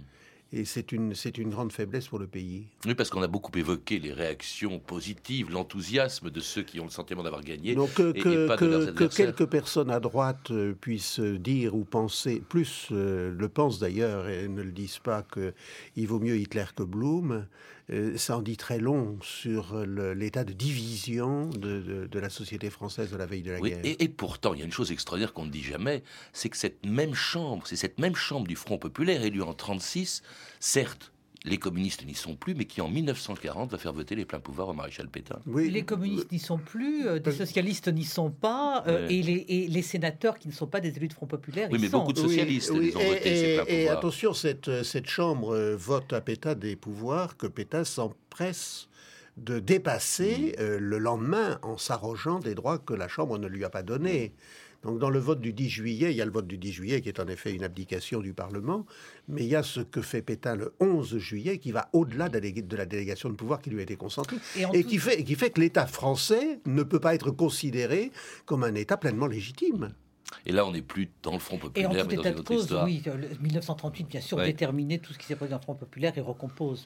Et 0.50 0.64
c'est 0.64 0.92
une, 0.92 1.14
c'est 1.14 1.36
une 1.36 1.50
grande 1.50 1.72
faiblesse 1.72 2.08
pour 2.08 2.18
le 2.18 2.26
pays. 2.26 2.68
Oui, 2.86 2.94
parce 2.94 3.10
qu'on 3.10 3.20
a 3.20 3.26
beaucoup 3.26 3.56
évoqué 3.58 3.98
les 3.98 4.14
réactions 4.14 4.78
positives, 4.78 5.50
l'enthousiasme 5.50 6.30
de 6.30 6.40
ceux 6.40 6.62
qui 6.62 6.80
ont 6.80 6.84
le 6.84 6.90
sentiment 6.90 7.22
d'avoir 7.22 7.42
gagné. 7.42 7.74
Donc 7.74 7.92
que, 7.92 8.12
que, 8.12 9.14
quelques 9.14 9.44
personnes 9.44 9.90
à 9.90 10.00
droite 10.00 10.50
euh, 10.50 10.72
puissent 10.72 11.20
dire 11.20 11.74
ou 11.74 11.84
penser, 11.84 12.42
plus 12.48 12.88
euh, 12.92 13.30
le 13.30 13.48
pensent 13.50 13.78
d'ailleurs 13.78 14.26
et 14.28 14.48
ne 14.48 14.62
le 14.62 14.72
disent 14.72 15.00
pas, 15.00 15.22
qu'il 15.22 16.06
vaut 16.08 16.18
mieux 16.18 16.38
Hitler 16.38 16.64
que 16.74 16.82
Blum, 16.82 17.32
euh, 17.32 17.40
ça 18.16 18.36
en 18.36 18.42
dit 18.42 18.56
très 18.56 18.78
long 18.78 19.18
sur 19.22 19.76
l'état 19.86 20.44
de 20.44 20.52
division 20.52 21.48
de, 21.48 22.18
la 22.18 22.30
société 22.30 22.70
française 22.70 23.14
à 23.14 23.18
la 23.18 23.26
veille 23.26 23.42
de 23.42 23.52
la 23.52 23.60
guerre. 23.60 23.80
Et, 23.84 24.02
et, 24.02 24.08
pourtant, 24.08 24.54
il 24.54 24.60
y 24.60 24.62
a 24.62 24.66
une 24.66 24.72
chose 24.72 24.92
extraordinaire 24.92 25.32
qu'on 25.32 25.46
ne 25.46 25.50
dit 25.50 25.62
jamais, 25.62 26.02
c'est 26.32 26.48
que 26.48 26.56
cette 26.56 26.84
même 26.84 27.14
chambre, 27.14 27.66
c'est 27.66 27.76
cette 27.76 27.98
même 27.98 28.16
chambre 28.16 28.46
du 28.46 28.56
Front 28.56 28.78
populaire 28.78 29.22
élue 29.22 29.42
en 29.42 29.54
36, 29.54 30.22
certes, 30.60 31.12
les 31.48 31.58
communistes 31.58 32.06
n'y 32.06 32.14
sont 32.14 32.36
plus, 32.36 32.54
mais 32.54 32.64
qui 32.64 32.80
en 32.80 32.88
1940 32.88 33.70
va 33.72 33.78
faire 33.78 33.92
voter 33.92 34.14
les 34.14 34.24
pleins 34.24 34.40
pouvoirs 34.40 34.68
au 34.68 34.72
maréchal 34.72 35.08
Pétain. 35.08 35.40
Oui. 35.46 35.70
Les 35.70 35.82
communistes 35.82 36.30
n'y 36.30 36.38
sont 36.38 36.58
plus, 36.58 37.06
euh, 37.06 37.18
des 37.18 37.32
socialistes 37.32 37.88
n'y 37.88 38.04
sont 38.04 38.30
pas, 38.30 38.84
euh, 38.86 39.06
et, 39.08 39.22
les, 39.22 39.82
sénateurs 39.82 40.38
qui 40.38 40.48
ne 40.48 40.52
sont 40.52 40.66
pas 40.66 40.80
des 40.80 40.96
élus 40.96 41.08
de 41.08 41.12
Front 41.12 41.26
Populaire. 41.26 41.68
Oui, 41.70 41.78
mais 41.80 41.88
beaucoup 41.88 42.12
de 42.12 42.18
socialistes 42.18 42.70
oui, 42.72 42.92
ont 42.94 42.98
voté 42.98 43.36
ces 43.36 43.54
pleins 43.54 43.64
pouvoirs. 43.64 43.80
Et 43.80 43.88
attention, 43.88 44.34
cette, 44.34 44.82
cette 44.82 45.08
chambre 45.08 45.54
euh, 45.54 45.76
vote 45.76 46.12
à 46.12 46.20
Pétain 46.20 46.54
des 46.54 46.76
pouvoirs 46.76 47.36
que 47.36 47.46
Pétain 47.46 47.84
s'empresse 47.84 48.88
de 49.36 49.60
dépasser 49.60 50.56
le 50.58 50.98
lendemain 50.98 51.60
en 51.62 51.78
s'arrogeant 51.78 52.40
des 52.40 52.56
droits 52.56 52.78
que 52.78 52.92
la 52.92 53.06
Chambre 53.06 53.38
ne 53.38 53.46
lui 53.46 53.64
a 53.64 53.70
pas 53.70 53.84
donnés. 53.84 54.32
Donc 54.82 54.98
dans 54.98 55.10
le 55.10 55.18
vote 55.18 55.40
du 55.40 55.52
10 55.52 55.68
juillet, 55.68 56.10
il 56.12 56.16
y 56.16 56.22
a 56.22 56.24
le 56.24 56.30
vote 56.30 56.46
du 56.46 56.56
10 56.56 56.72
juillet 56.72 57.00
qui 57.00 57.08
est 57.08 57.20
en 57.20 57.26
effet 57.26 57.52
une 57.52 57.64
abdication 57.64 58.20
du 58.20 58.32
Parlement, 58.32 58.86
mais 59.26 59.42
il 59.42 59.48
y 59.48 59.56
a 59.56 59.62
ce 59.62 59.80
que 59.80 60.00
fait 60.02 60.22
Pétain 60.22 60.54
le 60.54 60.72
11 60.80 61.18
juillet 61.18 61.58
qui 61.58 61.72
va 61.72 61.88
au-delà 61.92 62.28
de 62.28 62.76
la 62.76 62.86
délégation 62.86 63.28
de 63.28 63.34
pouvoir 63.34 63.60
qui 63.60 63.70
lui 63.70 63.80
a 63.80 63.82
été 63.82 63.96
consentie 63.96 64.38
et, 64.72 64.84
qui, 64.84 64.98
fait, 64.98 65.24
qui 65.24 65.34
fait 65.34 65.50
que 65.50 65.60
l'État 65.60 65.86
français 65.86 66.60
ne 66.66 66.82
peut 66.82 67.00
pas 67.00 67.14
être 67.14 67.30
considéré 67.30 68.12
comme 68.46 68.62
un 68.62 68.74
État 68.74 68.96
pleinement 68.96 69.26
légitime. 69.26 69.92
Et 70.46 70.52
là, 70.52 70.66
on 70.66 70.72
n'est 70.72 70.82
plus 70.82 71.10
dans 71.22 71.32
le 71.32 71.38
Front 71.38 71.58
populaire, 71.58 71.90
et 71.90 71.94
mais 71.94 72.16
dans 72.16 72.22
une 72.22 72.38
autre 72.38 72.52
histoire. 72.52 72.84
Oui, 72.84 73.02
1938, 73.40 74.08
bien 74.08 74.20
sûr, 74.20 74.36
déterminé 74.36 74.98
tout 74.98 75.12
ce 75.12 75.18
qui 75.18 75.26
s'est 75.26 75.36
passé 75.36 75.50
dans 75.50 75.56
le 75.56 75.62
Front 75.62 75.74
populaire 75.74 76.16
et 76.16 76.20
recompose. 76.20 76.84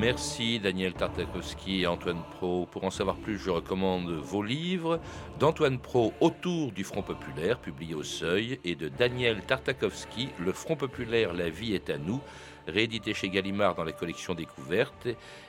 Merci 0.00 0.58
Daniel 0.58 0.92
Tartakovsky 0.92 1.82
et 1.82 1.86
Antoine 1.86 2.22
Pro. 2.32 2.66
Pour 2.66 2.82
en 2.82 2.90
savoir 2.90 3.16
plus, 3.16 3.38
je 3.38 3.50
recommande 3.50 4.10
vos 4.10 4.42
livres 4.42 4.98
d'Antoine 5.38 5.78
Pro 5.78 6.12
Autour 6.20 6.72
du 6.72 6.82
Front 6.82 7.02
populaire, 7.02 7.60
publié 7.60 7.94
au 7.94 8.02
Seuil, 8.02 8.58
et 8.64 8.74
de 8.74 8.88
Daniel 8.88 9.42
Tartakovsky 9.42 10.30
Le 10.40 10.52
Front 10.52 10.74
populaire, 10.74 11.32
la 11.32 11.48
vie 11.48 11.74
est 11.74 11.90
à 11.90 11.98
nous, 11.98 12.20
réédité 12.66 13.14
chez 13.14 13.28
Gallimard 13.28 13.76
dans 13.76 13.84
la 13.84 13.92
collection 13.92 14.34
Découverte. 14.34 15.06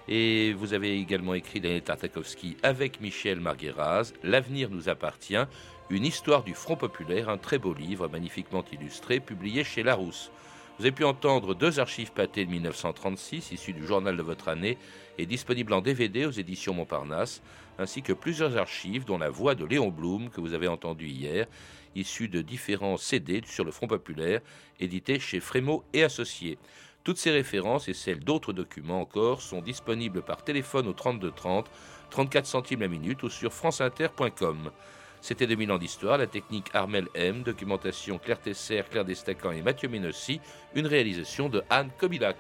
Et 0.08 0.54
vous 0.54 0.74
avez 0.74 1.00
également 1.00 1.34
écrit 1.34 1.60
Daniel 1.60 1.82
Tartakovsky 1.82 2.56
avec 2.62 3.02
Michel 3.02 3.40
Margueraz, 3.40 4.14
L'avenir 4.24 4.70
nous 4.70 4.90
appartient, 4.90 5.44
une 5.90 6.06
histoire 6.06 6.44
du 6.44 6.54
Front 6.54 6.76
populaire, 6.76 7.30
un 7.30 7.38
très 7.38 7.58
beau 7.58 7.74
livre 7.74 8.08
magnifiquement 8.08 8.64
illustré, 8.72 9.20
publié 9.20 9.64
chez 9.64 9.82
Larousse. 9.82 10.32
Vous 10.78 10.84
avez 10.84 10.92
pu 10.92 11.06
entendre 11.06 11.56
deux 11.56 11.80
archives 11.80 12.12
pâtées 12.12 12.44
de 12.44 12.52
1936, 12.52 13.52
issues 13.52 13.72
du 13.72 13.88
journal 13.88 14.18
de 14.18 14.22
votre 14.22 14.50
année, 14.50 14.78
et 15.18 15.26
disponibles 15.26 15.72
en 15.72 15.80
DVD 15.80 16.26
aux 16.26 16.32
éditions 16.32 16.74
Montparnasse, 16.74 17.42
ainsi 17.80 18.02
que 18.02 18.12
plusieurs 18.12 18.58
archives, 18.58 19.06
dont 19.06 19.18
la 19.18 19.30
voix 19.30 19.56
de 19.56 19.64
Léon 19.64 19.88
Blum, 19.88 20.30
que 20.30 20.42
vous 20.42 20.54
avez 20.54 20.68
entendu 20.68 21.08
hier, 21.08 21.48
issue 21.96 22.28
de 22.28 22.42
différents 22.42 22.98
CD 22.98 23.42
sur 23.46 23.64
le 23.64 23.72
Front 23.72 23.88
Populaire, 23.88 24.42
édités 24.82 25.18
chez 25.18 25.40
Frémaux 25.40 25.86
et 25.94 26.04
Associés. 26.04 26.58
Toutes 27.06 27.20
ces 27.20 27.32
références 27.32 27.88
et 27.88 27.94
celles 27.94 28.20
d'autres 28.20 28.52
documents 28.52 29.00
encore 29.00 29.42
sont 29.42 29.62
disponibles 29.62 30.24
par 30.24 30.44
téléphone 30.44 30.88
au 30.88 30.94
32 30.94 31.32
30, 31.32 31.72
34 32.10 32.46
centimes 32.46 32.82
la 32.82 32.90
minute 32.90 33.24
ou 33.24 33.30
sur 33.30 33.54
franceinter.com. 33.54 34.72
C'était 35.26 35.48
2000 35.48 35.72
ans 35.72 35.80
d'histoire, 35.80 36.20
la 36.20 36.28
technique 36.28 36.70
Armel 36.76 37.08
M, 37.16 37.42
documentation 37.42 38.20
Claire 38.20 38.40
Tesser, 38.40 38.84
Claire 38.92 39.06
Destacan 39.06 39.54
et 39.54 39.64
Mathieu 39.64 39.90
Minossi, 39.90 40.40
une 40.76 40.86
réalisation 40.86 41.50
de 41.50 41.64
Anne 41.68 41.90
Kobilac. 41.98 42.38